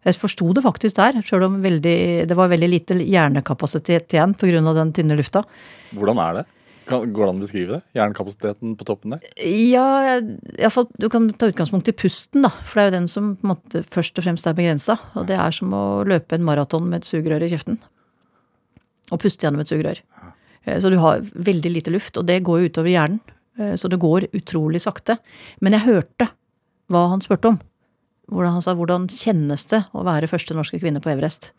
[0.05, 4.75] Jeg forsto det faktisk der, sjøl om veldig, det var veldig lite hjernekapasitet igjen pga.
[4.75, 5.45] den tynne lufta.
[5.93, 6.45] Hvordan er det?
[6.91, 7.81] Går det an å beskrive det?
[7.95, 9.21] Jernkapasiteten på toppen der?
[9.47, 10.19] Ja,
[10.59, 12.51] iallfall du kan ta utgangspunkt i pusten, da.
[12.67, 14.99] For det er jo den som på en måte først og fremst er begrensa.
[15.15, 17.79] Og det er som å løpe en maraton med et sugerør i kjeften.
[19.11, 20.03] Og puste gjennom et sugerør.
[20.67, 23.21] Eh, Så du har veldig lite luft, og det går jo utover hjernen.
[23.59, 25.19] Eh, Så det går utrolig sakte.
[25.61, 26.29] Men jeg hørte
[26.91, 27.61] hva han spurte om.
[28.31, 31.51] Hvordan han sa hvordan kjennes det å være første norske kvinne på Everest.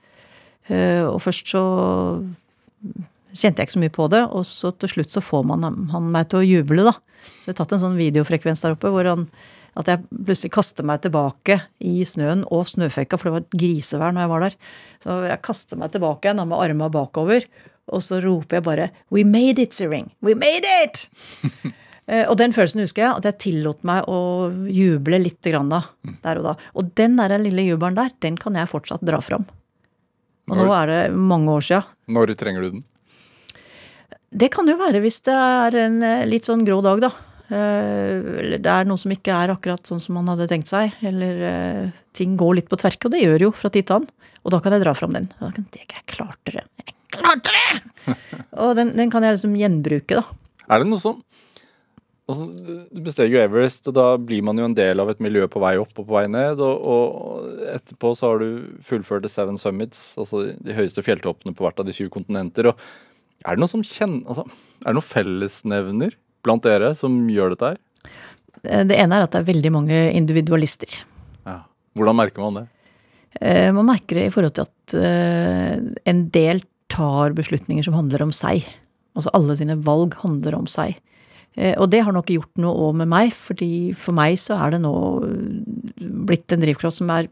[0.69, 1.63] Eh, Og først så
[3.33, 6.11] kjente jeg ikke så mye på det, og så til slutt så får man han
[6.13, 6.95] meg til å juble, da.
[7.21, 9.27] Så jeg har tatt en sånn videofrekvens der oppe hvor han
[9.79, 11.55] at jeg plutselig kaster meg tilbake
[11.87, 14.57] i snøen og snøføyka, for det var et grisevær når jeg var der.
[15.03, 17.45] Så jeg kaster meg tilbake igjen med arma bakover,
[17.91, 20.11] og så roper jeg bare We made it, Siring!
[20.23, 21.05] We made it!
[22.09, 25.83] Eh, og den følelsen husker jeg, at jeg tillot meg å juble litt grann da,
[26.25, 26.53] der og da.
[26.75, 29.45] Og den der lille jubelen der, den kan jeg fortsatt dra fram.
[30.49, 31.79] Og nå er det mange år sia.
[32.11, 32.83] Når trenger du den?
[34.31, 37.11] Det kan jo være hvis det er en eh, litt sånn grå dag, da.
[37.51, 38.15] Eh,
[38.45, 40.95] Eller det er noe som ikke er akkurat sånn som man hadde tenkt seg.
[41.03, 44.13] Eller eh, ting går litt på tverke, og det gjør jo fra tid til annen.
[44.41, 45.27] Og da kan jeg dra fram den.
[45.37, 46.63] Og da kan jeg, jeg klarte det!
[46.79, 48.15] Jeg klarte det!
[48.63, 50.23] og den, den kan jeg liksom gjenbruke, da.
[50.71, 51.19] Er det noe sånn
[52.31, 52.45] altså,
[52.87, 55.59] Du besteg jo Everest, og da blir man jo en del av et miljø på
[55.61, 56.63] vei opp og på vei ned.
[56.63, 61.51] Og, og etterpå så har du fullført The Seven Summits, altså de, de høyeste fjelltoppene
[61.57, 62.71] på hvert av de syv kontinenter.
[62.71, 63.10] Og
[63.45, 64.45] er det noe som kjenner altså,
[64.81, 66.15] Er det noen fellesnevner
[66.45, 67.79] blant dere som gjør dette her?
[68.63, 71.03] Eh, Det ene er at det er veldig mange individualister.
[71.45, 71.61] Ja.
[71.97, 72.65] Hvordan merker man det?
[73.41, 75.79] Eh, Man merker det i forhold til at eh,
[76.11, 78.65] en del tar beslutninger som handler om seg.
[79.15, 80.97] Altså alle sine valg handler om seg.
[81.75, 84.77] Og det har nok gjort noe òg med meg, fordi for meg så er det
[84.85, 84.91] nå
[85.99, 87.27] blitt en drivkraft som er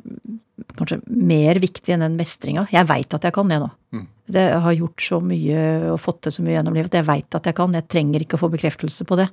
[0.75, 2.65] kanskje mer viktig enn den mestringa.
[2.67, 3.69] Jeg veit at jeg kan det nå.
[4.29, 5.61] Det har gjort så mye
[5.93, 7.73] og fått til så mye gjennom livet at jeg veit at jeg kan.
[7.73, 9.29] Jeg trenger ikke å få bekreftelse på det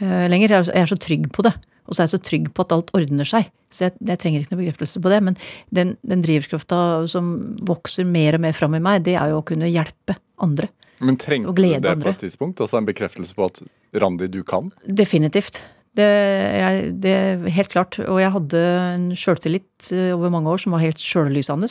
[0.00, 0.48] uh, lenger.
[0.54, 1.54] Jeg er- jeg er så trygg på det.
[1.88, 3.46] Og så er jeg så trygg på at alt ordner seg.
[3.72, 5.22] Så jeg, jeg trenger ikke noe bekreftelse på det.
[5.24, 5.36] Men
[5.72, 7.30] den, den drivkrafta som
[7.64, 10.68] vokser mer og mer fram i meg, det er jo å kunne hjelpe andre.
[11.00, 12.60] Men trengte du det det på et tidspunkt?
[12.60, 13.62] Altså en bekreftelse på at
[13.96, 14.68] Randi, du kan?
[14.84, 15.62] Definitivt.
[15.96, 17.14] Det, jeg, det
[17.56, 17.96] helt klart.
[18.04, 18.60] Og jeg hadde
[18.98, 21.70] en sjøltillit eh, over mange år som var helt sjøllysende.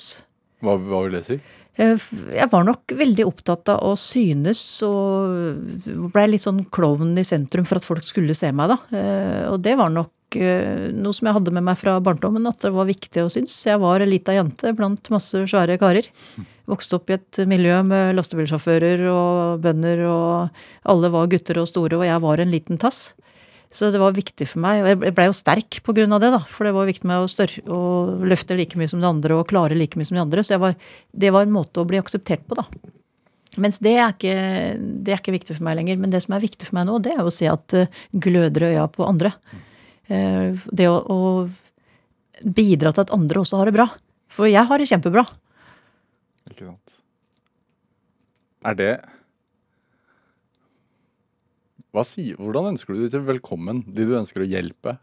[0.65, 1.37] Hva, hva vil det si?
[1.77, 1.99] Jeg
[2.33, 7.67] jeg var nok veldig opptatt av å synes og blei litt sånn klovn i sentrum
[7.69, 8.77] for at folk skulle se meg, da.
[8.97, 12.65] Eh, Og det var nok eh, noe som jeg hadde med meg fra barndommen, at
[12.65, 13.53] det var viktig å synes.
[13.69, 16.09] Jeg var ei lita jente blant masse svære karer.
[16.67, 20.49] Vokste opp i et miljø med lastebilsjåfører og bønder, og
[20.91, 23.13] alle var gutter og store, og jeg var en liten tass.
[23.73, 26.29] Så det var viktig for meg, og jeg blei jo sterk på grunn av det,
[26.33, 26.39] da.
[26.49, 27.79] For det var viktig meg å større å,
[28.23, 30.43] løfte like mye som de andre og klare like mye som de andre.
[30.45, 30.77] Så var,
[31.11, 32.67] det var en måte å bli akseptert på, da.
[33.57, 34.35] Mens det er, ikke,
[35.03, 35.99] det er ikke viktig for meg lenger.
[35.99, 38.69] Men det som er viktig for meg nå, det er å se at det gløder
[38.69, 39.33] øya på andre.
[40.07, 43.89] Eh, Det å, å bidra til at andre også har det bra.
[44.31, 45.25] For jeg har det kjempebra.
[46.51, 46.99] Ikke sant.
[48.67, 48.91] Er det
[52.05, 53.81] Sier, hvordan ønsker du de til velkommen?
[53.87, 54.97] De du ønsker å hjelpe?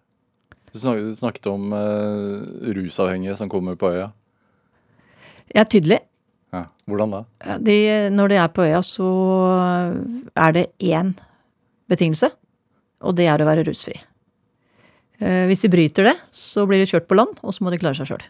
[0.71, 2.43] Du snakket, du snakket om uh,
[2.77, 4.09] rusavhengige som kommer på øya.
[5.51, 6.01] Jeg er tydelig.
[6.55, 6.65] Ja.
[6.87, 7.21] Hvordan da?
[7.63, 7.77] De,
[8.15, 9.09] når de er på øya, så
[10.35, 11.15] er det én
[11.91, 12.31] betingelse,
[13.05, 13.97] og det er å være rusfri.
[15.21, 17.81] Eh, Hvis de bryter det, så blir de kjørt på land, og så må de
[17.83, 18.25] klare seg sjøl.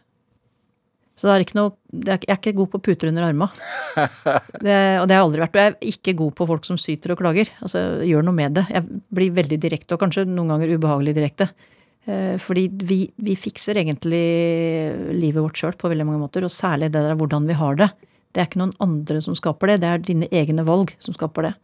[1.14, 3.46] Så det er ikke noe, det er, jeg er ikke god på puter under arma.
[4.64, 5.54] Det, og det har jeg aldri vært.
[5.54, 7.52] Og jeg er ikke god på folk som syter og klager.
[7.62, 8.64] Altså, gjør noe med det.
[8.74, 11.46] Jeg blir veldig direkte, og kanskje noen ganger ubehagelig direkte.
[12.10, 14.24] Eh, Fordi vi, vi fikser egentlig
[15.14, 17.90] livet vårt sjøl på veldig mange måter, og særlig det der hvordan vi har det.
[18.34, 21.50] Det er ikke noen andre som skaper det, det er dine egne valg som skaper
[21.50, 21.54] det.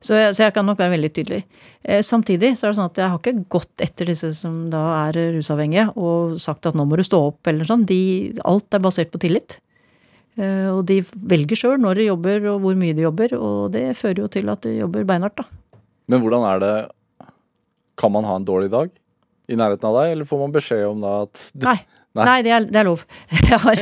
[0.00, 1.42] Så jeg, så jeg kan nok være veldig tydelig.
[1.84, 4.84] Eh, samtidig så er det sånn at jeg har ikke gått etter disse som da
[5.02, 7.84] er rusavhengige og sagt at nå må du stå opp eller sånn.
[7.88, 9.58] De, alt er basert på tillit.
[10.40, 13.90] Eh, og de velger sjøl når de jobber og hvor mye de jobber, og det
[13.98, 15.78] fører jo til at de jobber beinhardt, da.
[16.10, 16.74] Men hvordan er det
[18.00, 18.88] Kan man ha en dårlig dag
[19.50, 21.76] i nærheten av deg, eller får man beskjed om da at Nei.
[22.18, 22.24] Nei.
[22.26, 23.04] Nei, det, er, det er lov.
[23.50, 23.80] Jeg har,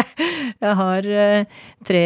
[0.62, 2.02] jeg har eh, tre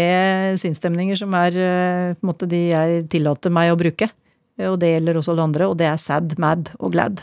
[0.61, 4.09] sinnsstemninger som er eh, på en måte de jeg tillater meg å bruke.
[4.57, 7.21] Eh, Og det gjelder også alle andre, og det er sad, mad og glad.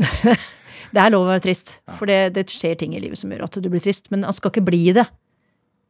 [0.94, 3.44] det er lov å være trist, for det, det skjer ting i livet som gjør
[3.48, 4.08] at du blir trist.
[4.14, 5.04] Men man skal ikke bli det.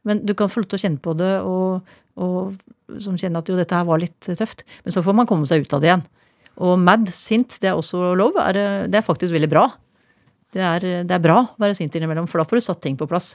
[0.08, 3.50] Men du kan få lov til å kjenne på det, og, og som kjenner at
[3.50, 4.66] jo, dette her var litt tøft.
[4.82, 6.06] Men så får man komme seg ut av det igjen.
[6.66, 8.38] Og mad, sint, det er også lov.
[8.42, 9.68] Er, det er faktisk veldig bra.
[10.54, 12.96] Det er, det er bra å være sint innimellom, for da får du satt ting
[12.96, 13.34] på plass.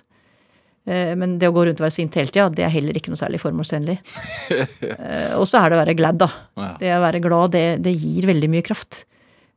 [0.85, 3.13] Eh, Men det å gå rundt og være sint hele tida, det er heller ikke
[3.13, 3.99] noe særlig formålstjenlig.
[4.53, 6.29] Eh, Og så er det å være glad, da.
[6.59, 6.71] Ja.
[6.81, 9.03] Det å være glad, det, det gir veldig mye kraft.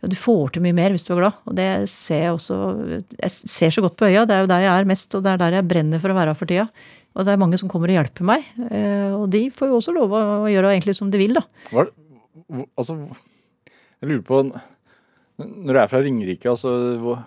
[0.05, 1.39] Og du får til mye mer hvis du er glad.
[1.49, 2.57] Og det ser jeg også
[3.17, 5.33] Jeg ser så godt på øya, det er jo der jeg er mest, og det
[5.33, 6.69] er der jeg brenner for å være for tida.
[7.17, 8.45] Og det er mange som kommer og hjelper meg.
[8.69, 11.47] eh, Og de får jo også lov å gjøre egentlig som de vil, da.
[11.73, 11.87] Hva,
[12.77, 12.99] altså,
[14.05, 14.43] jeg lurer på
[15.37, 16.72] Når du er fra Ringerike, altså,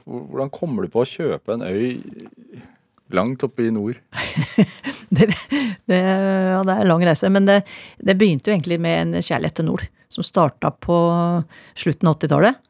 [0.06, 2.64] hvordan kommer du på å kjøpe en øy
[3.14, 4.00] langt oppe i nord?
[5.16, 5.30] det,
[5.90, 7.30] det, ja, det er en lang reise.
[7.34, 7.62] Men det,
[8.02, 9.86] det begynte jo egentlig med en kjærlighet til nord.
[10.10, 10.98] Som starta på
[11.78, 12.66] slutten av 80-tallet.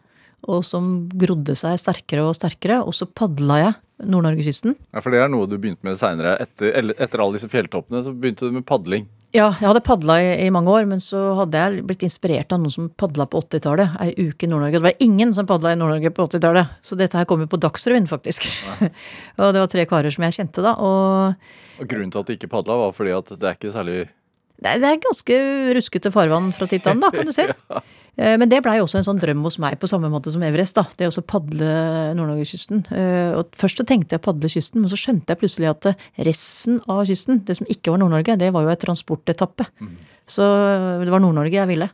[0.51, 2.81] Og som grodde seg sterkere og sterkere.
[2.83, 3.77] Og så padla jeg
[4.09, 4.75] Nord-Norgekysten.
[4.91, 6.37] Ja, For det er noe du begynte med seinere.
[6.43, 9.07] Etter, etter alle disse fjelltoppene så begynte du med padling.
[9.29, 12.63] Ja, jeg hadde padla i, i mange år, men så hadde jeg blitt inspirert av
[12.63, 13.99] noen som padla på 80-tallet.
[14.01, 14.79] Ei uke i Nord-Norge.
[14.79, 16.71] Det var ingen som padla i Nord-Norge på 80-tallet.
[16.81, 18.47] Så dette her kom jo på Dagsrevyen, faktisk.
[19.37, 20.73] og det var tre karer som jeg kjente da.
[20.81, 23.99] Og Og grunnen til at de ikke padla, var fordi at det er ikke særlig
[24.59, 25.35] Det er, ganske
[25.77, 27.45] ruskete farvann fra tid til annen, da, kan du se.
[27.71, 27.81] ja.
[28.19, 30.75] Men det blei også en sånn drøm hos meg, på samme måte som Everest.
[30.75, 31.69] da, Det å padle
[32.17, 32.81] Nord-Norgekysten.
[32.91, 35.87] Eh, Og Først så tenkte jeg å padle kysten, men så skjønte jeg plutselig at
[35.93, 39.69] eh, resten av kysten, det som ikke var Nord-Norge, det var jo ei transportetappe.
[40.27, 40.43] Så
[41.05, 41.87] det var Nord-Norge jeg ville.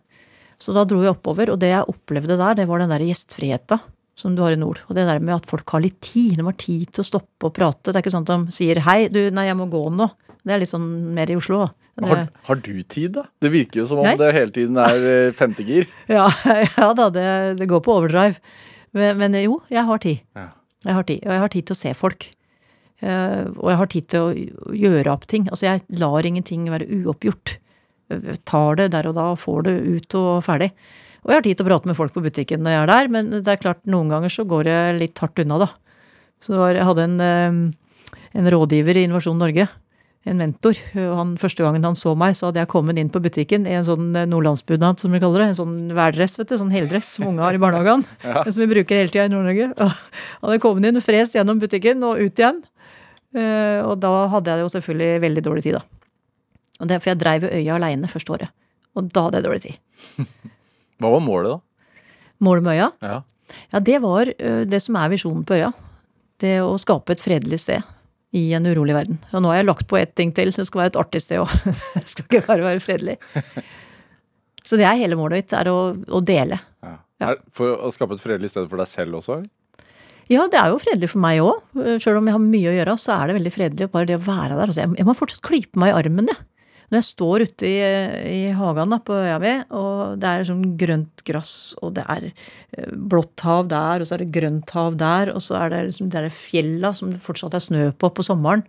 [0.58, 3.80] Så da dro jeg oppover, og det jeg opplevde der, det var den der gjestfriheta
[4.16, 4.80] som du har i nord.
[4.88, 6.38] Og det der med at folk har litt tid.
[6.40, 7.92] De har tid til å stoppe og prate.
[7.92, 10.10] Det er ikke sånn at de sier 'hei, du, nei, jeg må gå nå'.
[10.46, 11.66] Det er litt sånn mer i Oslo.
[11.66, 11.74] da.
[12.04, 13.24] Har, har du tid, da?
[13.40, 14.18] Det virker jo som om Nei?
[14.20, 15.88] det hele tiden er eh, femtegir.
[16.12, 16.28] Ja,
[16.76, 17.28] ja da, det,
[17.62, 18.42] det går på overdrive.
[18.96, 20.24] Men, men jo, jeg har tid.
[20.36, 20.50] Ja.
[20.86, 21.22] Jeg har tid.
[21.24, 22.28] Og jeg har tid til å se folk.
[23.00, 25.48] Eh, og jeg har tid til å gjøre opp ting.
[25.48, 27.56] Altså, jeg lar ingenting være uoppgjort.
[28.12, 30.74] Jeg tar det der og da får det ut og ferdig.
[31.26, 33.08] Og jeg har tid til å prate med folk på butikken når jeg er der,
[33.16, 35.72] men det er klart, noen ganger så går jeg litt hardt unna, da.
[36.44, 39.66] Så var, jeg hadde en, eh, en rådgiver i Innovasjon Norge,
[40.26, 40.78] en mentor.
[40.96, 43.86] Han, første gangen han så meg, så hadde jeg kommet inn på butikken i en
[43.86, 45.48] sånn eh, nordlandsbunad, som vi kaller det.
[45.54, 46.56] En sånn værdress, vet du.
[46.58, 48.02] Sånn heldress som unge har i barnehagen.
[48.52, 49.68] Som vi bruker hele tida i Nord-Norge.
[49.78, 52.64] Han hadde kommet inn, frest gjennom butikken og ut igjen.
[53.38, 55.84] Eh, Og da hadde jeg jo selvfølgelig veldig dårlig tid, da.
[56.82, 58.50] Og det, for jeg dreiv jo øya aleine første året.
[58.98, 60.26] Og da hadde jeg dårlig tid.
[61.04, 62.02] Hva var målet, da?
[62.44, 62.90] Målet med øya?
[63.06, 63.22] Ja.
[63.72, 65.70] Ja, det var ø, det som er visjonen på øya.
[66.42, 67.86] Det å skape et fredelig sted
[68.36, 69.20] i en urolig verden.
[69.32, 70.52] Og nå har jeg lagt på ett ting til.
[70.56, 71.52] Det skal være et artig sted òg.
[71.96, 73.18] Det skal ikke bare være fredelig.
[74.66, 76.58] Så det er hele målet mitt, er å, å dele.
[76.82, 76.96] Ja.
[77.22, 77.36] Ja.
[77.56, 79.44] For å skape et fredelig sted for deg selv også?
[80.32, 81.62] Ja, det er jo fredelig for meg òg.
[82.02, 84.24] Sjøl om jeg har mye å gjøre, så er det veldig fredelig bare det å
[84.26, 84.66] være der.
[84.66, 86.42] Altså, jeg, jeg må fortsatt klype meg i armen, jeg.
[86.90, 87.78] Når jeg står ute i,
[88.30, 92.28] i hagen da, på øya mi, og det er sånn grønt gress, og det er
[92.30, 95.86] eh, blått hav der, og så er det grønt hav der, og så er det
[95.88, 98.66] liksom de fjella som det fortsatt er snø på på sommeren,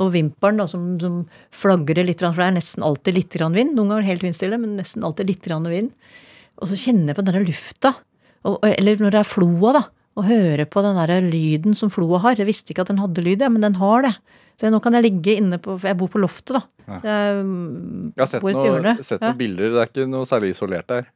[0.00, 1.22] og vimpelen som, som
[1.54, 3.74] flagrer litt, for det er nesten alltid litt vind.
[3.74, 5.90] Noen ganger helt vindstille, men nesten alltid litt vind.
[6.60, 7.94] Og så kjenner jeg på den der lufta,
[8.46, 9.82] og, eller når det er floa, da,
[10.18, 12.38] og hører på den der lyden som floa har.
[12.38, 14.14] Jeg visste ikke at den hadde lyd, men den har det.
[14.60, 16.62] Så nå kan jeg ligge inne på For jeg bor på loftet, da.
[17.00, 19.38] Jeg, Jeg har sett, noe, sett noen Ja.
[19.38, 19.72] bilder.
[19.72, 21.08] Det er ikke noe særlig isolert der.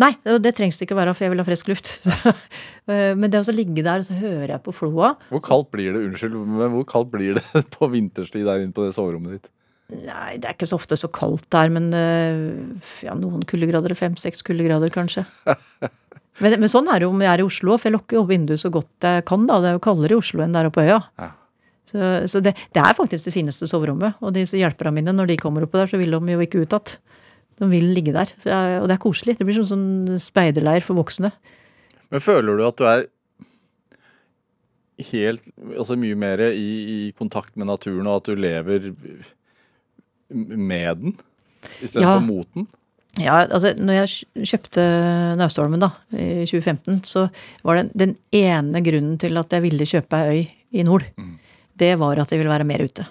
[0.00, 1.88] Nei, det, trengs det ikke være, for jeg vil ha frisk luft.
[2.04, 2.32] Så,
[2.90, 5.92] eh, men det å ligge der, og så hører jeg på floa Hvor kaldt blir
[5.94, 9.50] det unnskyld, men hvor kaldt blir det på vinterstid der inne på det soverommet ditt?
[9.92, 13.92] Nei, det er ikke så ofte så kaldt der, men eh, ja, noen kuldegrader.
[13.98, 15.26] Fem-seks kuldegrader, kanskje.
[16.40, 18.20] Men, men sånn er det jo om jeg er i Oslo, for jeg lukker jo
[18.22, 19.42] opp vinduet så godt jeg kan.
[19.44, 20.94] da, Det er jo kaldere i Oslo enn der oppe på øya.
[21.20, 21.26] Ja.
[21.92, 24.16] Så, så det, det er faktisk det fineste soverommet.
[24.24, 26.76] Og disse hjelperne mine, når de kommer oppå der, så vil de jo ikke ut
[26.76, 26.98] igjen.
[27.60, 28.30] De vil ligge der.
[28.48, 29.36] Jeg, og det er koselig.
[29.38, 31.30] Det blir sånn, sånn speiderleir for voksne.
[32.10, 33.04] Men føler du at du er
[35.12, 35.42] helt
[35.76, 38.90] Altså mye mer i, i kontakt med naturen, og at du lever
[40.32, 41.16] med den
[41.82, 42.14] istedenfor Ja.
[42.18, 42.66] for mot den?
[43.20, 44.84] Ja, altså når jeg kjøpte
[45.36, 47.26] Naustholmen da, i 2015, så
[47.64, 50.46] var det den ene grunnen til at jeg ville kjøpe ei øy
[50.80, 51.04] i nord.
[51.78, 53.06] Det var at jeg ville være mer ute.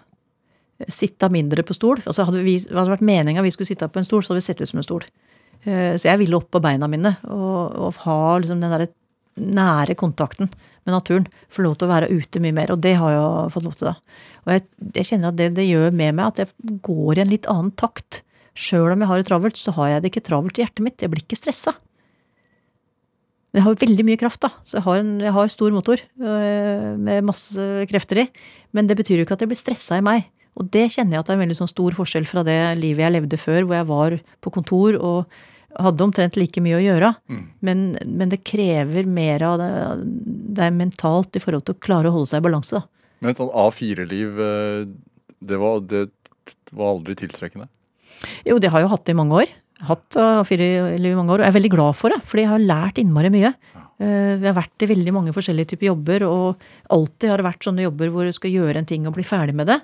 [0.91, 2.01] Sitte mindre på stol.
[2.05, 4.41] Altså hadde, vi, hadde det vært meninga vi skulle sitte på en stol, så hadde
[4.41, 5.05] vi sett ut som en stol.
[5.63, 8.89] Eh, Så jeg ville opp på beina mine og, og ha liksom den derre
[9.41, 10.49] nære kontakten
[10.85, 11.27] med naturen.
[11.53, 12.73] Få lov til å være ute mye mer.
[12.73, 14.25] Og det har jeg fått lov til, da.
[14.41, 14.65] Og jeg,
[14.97, 17.71] jeg kjenner at det det gjør med meg, at jeg går i en litt annen
[17.77, 18.23] takt.
[18.57, 21.01] Sjøl om jeg har det travelt, så har jeg det ikke travelt i hjertet mitt.
[21.01, 21.75] Jeg blir ikke stressa.
[23.51, 24.51] Men jeg har veldig mye kraft, da.
[24.63, 28.27] Så jeg har, en, jeg har stor motor øh, med masse krefter i.
[28.71, 30.29] Men det betyr jo ikke at jeg blir stressa i meg.
[30.59, 33.03] Og det kjenner jeg at det er en veldig sånn stor forskjell fra det livet
[33.05, 35.35] jeg levde før, hvor jeg var på kontor og
[35.79, 37.11] hadde omtrent like mye å gjøre.
[37.63, 39.69] Men, men det krever mer av det,
[40.59, 42.87] det mentalt i forhold til å klare å holde seg i balanse, da.
[43.21, 44.87] Men et sånt A4-liv, eh,
[45.39, 47.69] det, det var aldri tiltrekkende?
[48.47, 49.51] Jo, det har jeg jo hatt i mange år.
[49.87, 52.51] Hatt uh, fire i mange år, og jeg er veldig glad for det, fordi jeg
[52.51, 53.53] har lært innmari mye.
[54.01, 57.65] Eh, Vi har vært i veldig mange forskjellige typer jobber, og alltid har det vært
[57.67, 59.79] sånne jobber hvor du skal gjøre en ting og bli ferdig med det.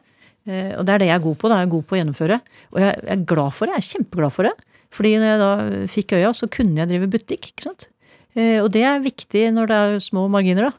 [0.48, 1.50] Eh, Og det er det jeg er god på.
[1.50, 2.40] Det er jeg god på å gjennomføre.
[2.74, 3.76] Og jeg er glad for det.
[3.78, 4.56] Jeg er kjempeglad for det.
[4.98, 5.52] Fordi når jeg da
[5.94, 7.52] fikk øya, så kunne jeg drive butikk.
[7.52, 7.88] ikke sant?
[8.36, 10.74] Eh, Og det er viktig når det er små marginer, da.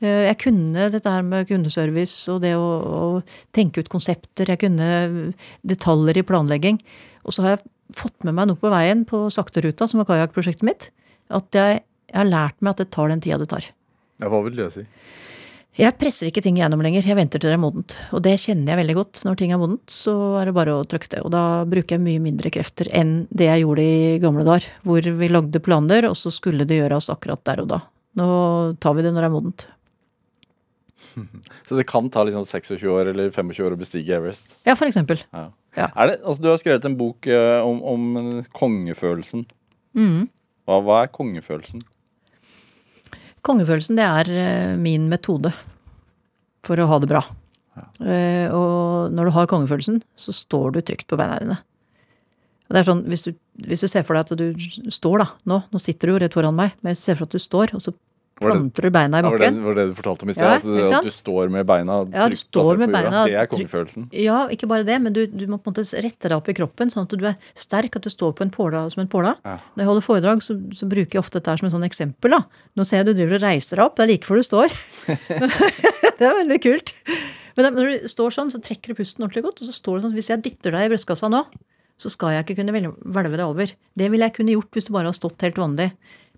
[0.00, 4.48] Jeg kunne dette her med kundeservice og det å, å tenke ut konsepter.
[4.48, 6.78] Jeg kunne detaljer i planlegging.
[7.26, 7.66] Og så har jeg
[7.98, 10.90] fått med meg noe på veien på Sakteruta, som var kajakkprosjektet mitt.
[11.30, 13.66] At jeg, jeg har lært meg at det tar den tida det tar.
[14.20, 14.86] Ja, hva vil det si?
[15.78, 17.94] Jeg presser ikke ting igjennom lenger, jeg venter til det er modent.
[18.10, 19.20] Og det kjenner jeg veldig godt.
[19.24, 21.20] Når ting er modent, så er det bare å trykke det.
[21.24, 24.66] Og da bruker jeg mye mindre krefter enn det jeg gjorde i gamle dager.
[24.84, 27.80] Hvor vi lagde planer, og så skulle det gjøres akkurat der og da.
[28.18, 28.26] Nå
[28.82, 29.66] tar vi det når det er modent.
[31.66, 34.58] Så det kan ta liksom 26 år eller 25 år å bestige Everest?
[34.68, 35.22] Ja, for eksempel.
[35.32, 35.46] Ja.
[35.76, 35.86] Ja.
[35.94, 39.44] Er det, altså, du har skrevet en bok eh, om, om kongefølelsen.
[39.94, 40.28] Mm.
[40.66, 41.84] Hva, hva er kongefølelsen?
[43.46, 45.52] Kongefølelsen, det er eh, min metode
[46.66, 47.22] for å ha det bra.
[48.04, 51.60] Eh, Og når du har kongefølelsen, så står du trygt på beina dine.
[52.68, 53.32] Og det er sånn, hvis du,
[53.66, 56.36] hvis du ser for deg at du står da, nå, nå sitter du jo rett
[56.36, 57.94] foran meg, men hvis du ser for deg at du står, og så
[58.40, 60.46] Planter du beina i Ja, var, det, var det du fortalte om i sted?
[60.46, 63.24] Ja, at, du, at du står med beina trygt ja, plassert på jorda.
[63.28, 64.06] Det er kongefølelsen.
[64.16, 66.56] Ja, ikke bare det, men du, du må på en måte rette deg opp i
[66.56, 69.34] kroppen, sånn at du er sterk, at du står på en påla som en påla.
[69.44, 69.58] Ja.
[69.76, 72.36] Når jeg holder foredrag, så, så bruker jeg ofte dette som et sånn eksempel.
[72.38, 72.42] da.
[72.80, 74.78] Nå ser jeg du driver og reiser deg opp, det er like før du står.
[76.18, 76.94] det er veldig kult.
[77.58, 80.06] Men når du står sånn, så trekker du pusten ordentlig godt, og så står du
[80.08, 81.44] sånn hvis jeg dytter deg i brystkassa nå,
[82.00, 83.72] så skal jeg ikke kunne vel- hvelve deg over.
[83.98, 85.90] Det ville jeg kunne gjort hvis du bare har stått helt vanlig.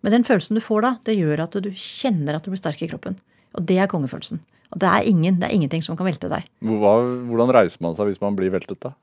[0.02, 2.82] Men den følelsen du får da, det gjør at du kjenner at du blir sterk
[2.82, 3.16] i kroppen.
[3.54, 4.40] Og det er kongefølelsen.
[4.72, 6.46] Og det er ingen, det er ingenting som kan velte deg.
[6.64, 6.92] Hva,
[7.28, 8.94] hvordan reiser man seg hvis man blir veltet, da?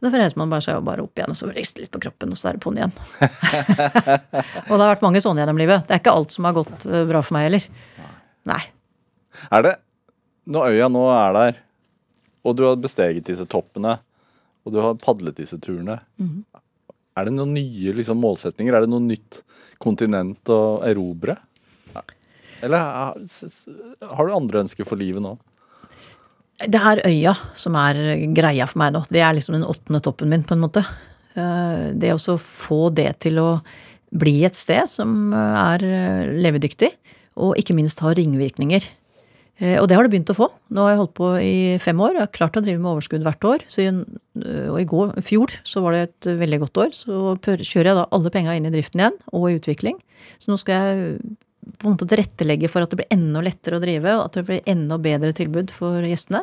[0.00, 2.38] Da reiser man bare seg bare opp igjen og så rister litt på kroppen, og
[2.40, 2.92] så er det på'n igjen.
[4.68, 5.84] og det har vært mange sånne gjennom livet.
[5.88, 7.66] Det er ikke alt som har gått eh, bra for meg heller.
[8.48, 8.60] Nei.
[9.50, 9.74] Er det
[10.52, 11.60] Når øya nå er der,
[12.44, 13.96] og du har besteget disse toppene,
[14.64, 16.44] og du har padlet disse turene Mhm.
[17.16, 18.74] Er det noen nye liksom, målsetninger?
[18.74, 19.42] Er det noe nytt
[19.82, 21.36] kontinent å erobre?
[22.64, 23.68] Eller s-
[24.00, 25.34] har du andre ønsker for livet nå?
[26.64, 27.98] Det er øya som er
[28.32, 29.02] greia for meg nå.
[29.10, 30.84] Det er liksom den åttende toppen min, på en måte.
[31.36, 33.48] Eh, Det å få det til å
[34.14, 36.92] bli et sted som er eh, levedyktig,
[37.36, 38.82] og ikke minst har ringvirkninger.
[39.62, 40.48] Eh, Og det har det begynt å få.
[40.74, 42.16] Nå har jeg holdt på i fem år.
[42.16, 43.64] Jeg har klart å drive med overskudd hvert år.
[43.78, 46.90] I, øh, og i går, fjor så var det et veldig godt år.
[46.96, 50.00] Så kjører jeg da alle penga inn i driften igjen, og i utvikling.
[50.42, 51.36] Så nå skal jeg
[51.78, 54.46] på en måte tilrettelegge for at det blir enda lettere å drive, og at det
[54.48, 56.42] blir enda bedre tilbud for gjestene.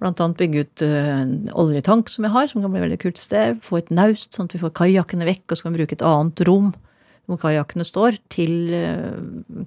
[0.00, 3.20] Blant annet bygge ut en oljetank som jeg har, som kan bli et veldig kult
[3.20, 3.60] sted.
[3.62, 6.06] Få et naust, sånn at vi får kajakkene vekk, og så kan vi bruke et
[6.06, 6.72] annet rom
[7.30, 9.14] hvor kajakkene står, til, eh,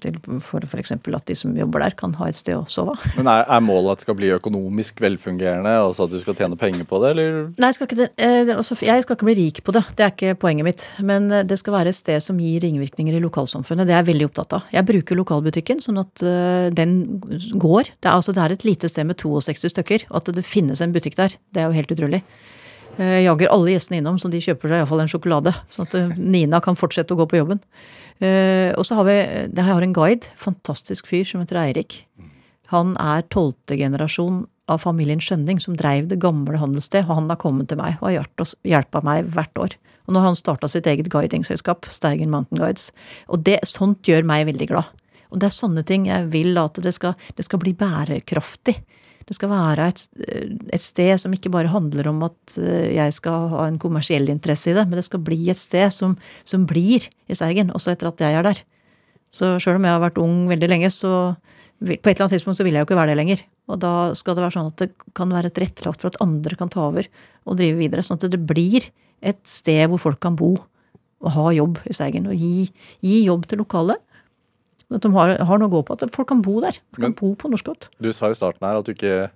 [0.04, 0.92] til for f.eks.
[0.92, 2.98] at de som jobber der, kan ha et sted å sove.
[3.18, 6.60] Men er, er målet at det skal bli økonomisk velfungerende, altså at du skal tjene
[6.60, 7.38] penger på det, eller?
[7.56, 9.86] Nei, jeg skal, ikke, eh, jeg skal ikke bli rik på det.
[9.96, 10.84] Det er ikke poenget mitt.
[11.00, 13.88] Men eh, det skal være et sted som gir ringvirkninger i lokalsamfunnet.
[13.88, 14.68] Det er jeg veldig opptatt av.
[14.76, 16.26] Jeg bruker lokalbutikken sånn at
[16.76, 17.94] den går.
[18.02, 20.06] Det er, altså, det er et lite sted med 62 stykker.
[20.16, 22.22] At det finnes en butikk der, det er jo helt utrolig.
[22.98, 25.54] Eh, Jeg jager alle gjestene innom, så de kjøper seg iallfall en sjokolade.
[25.72, 27.62] Sånn at eh, Nina kan fortsette å gå på jobben.
[28.24, 32.06] Eh, Og så har vi jeg har en guide, fantastisk fyr som heter Eirik.
[32.72, 37.38] Han er tolvte generasjon av familien Skjønning som dreiv det gamle handelsstedet, og han har
[37.38, 38.26] kommet til meg og har
[38.66, 39.76] hjulpet meg hvert år.
[40.08, 42.92] Og nå har han starta sitt eget guidingselskap, Steigen Mountain Guides.
[43.30, 44.90] Og det, sånt gjør meg veldig glad.
[45.30, 48.78] Og det er sånne ting jeg vil at det skal, det skal bli bærekraftig.
[49.26, 50.04] Det skal være et,
[50.76, 54.70] et sted som ikke bare handler om at eh, jeg skal ha en kommersiell interesse
[54.70, 56.14] i det, men det skal bli et sted som,
[56.46, 58.62] som blir i Steigen, også etter at jeg er der.
[59.34, 61.34] Så sjøl om jeg har vært ung veldig lenge, så
[61.82, 63.42] på et eller annet tidspunkt så vil jeg jo ikke være det lenger.
[63.68, 66.72] Og da skal det være sånn at det kan være tilrettelagt for at andre kan
[66.72, 67.10] ta over
[67.44, 68.06] og drive videre.
[68.06, 68.88] Sånn at det blir
[69.26, 70.54] et sted hvor folk kan bo
[71.26, 72.30] og ha jobb i Steigen.
[72.30, 72.70] Og gi,
[73.04, 73.98] gi jobb til lokale.
[74.94, 75.96] At de har, har noe å gå på.
[75.98, 76.78] At folk kan bo der.
[76.98, 77.90] Men- kan bo på Norskott.
[78.02, 79.30] Du sa i starten her at du ikke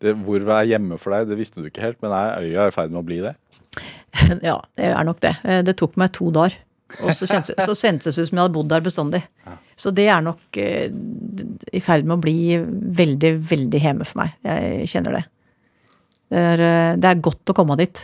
[0.00, 2.74] det, Hvor er hjemme for deg, det visste du ikke helt, men er øya i
[2.74, 3.34] ferd med å bli det?
[4.42, 5.36] Ja, det er nok det.
[5.44, 6.54] Eh, Det tok meg to dager.
[7.04, 9.22] Og så kjentes så kjentes det ut som jeg hadde bodd der bestandig.
[9.76, 10.88] Så det er nok eh,
[11.76, 14.32] i ferd med å bli veldig, veldig hjemme for meg.
[14.42, 15.24] Jeg kjenner det.
[16.32, 18.00] Det er, eh, det er godt å komme dit.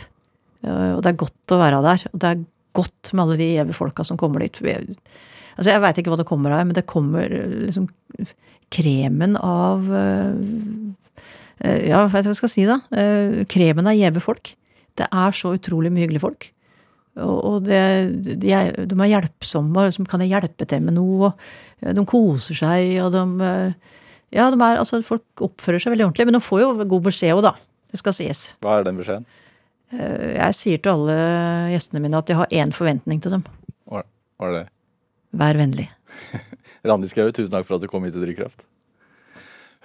[0.65, 2.05] Og det er godt å være der.
[2.13, 2.43] Og det er
[2.77, 4.57] godt med alle de gjeve folka som kommer dit.
[5.55, 7.87] Jeg- Altså, jeg veit ikke hva det kommer av, men det kommer eh, liksom
[8.71, 12.81] kremen av Ja, eh, Ja, vet du hva jeg skal si, da?
[12.91, 14.55] Eh, Kremen av gjeve folk.
[14.95, 16.51] Det er så utrolig mye hyggelige folk.
[17.17, 17.79] Og det,
[18.41, 21.29] de, er, de er hjelpsomme, liksom, kan jeg hjelpe til med noe?
[21.29, 21.33] Og
[21.81, 23.73] eh, de koser seg, og de eh,
[24.35, 26.25] Ja, de er, altså, folk oppfører seg veldig ordentlig.
[26.27, 27.53] Men de får jo god beskjed òg, da.
[27.93, 28.41] Det skal sies.
[28.65, 29.23] Hva er den beskjeden?
[29.95, 31.15] Eh, Jeg sier til alle
[31.71, 33.45] gjestene mine at jeg har én forventning til dem.
[33.87, 34.03] Hva
[34.49, 34.65] er det?
[35.35, 35.89] Vær vennlig.
[36.87, 38.65] Randi Skau, tusen takk for at du kom hit til Drivkraft.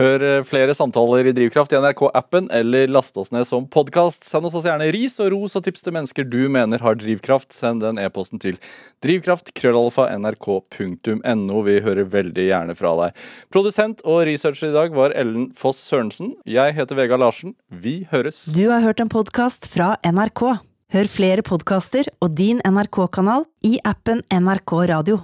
[0.01, 4.24] Hør eh, flere samtaler i Drivkraft i NRK-appen, eller last oss ned som podkast.
[4.24, 7.53] Send oss gjerne ris og ros og tips til mennesker du mener har drivkraft.
[7.53, 8.57] Send den e-posten til
[9.05, 11.62] drivkraft-nrk.no.
[11.68, 13.11] Vi hører veldig gjerne fra deg.
[13.53, 16.32] Produsent og researcher i dag var Ellen Foss Sørensen.
[16.48, 17.53] Jeg heter Vegard Larsen.
[17.68, 18.48] Vi høres.
[18.48, 20.64] Du har hørt en podkast fra NRK.
[20.90, 25.20] Hør flere podkaster og din NRK-kanal i appen NRK Radio.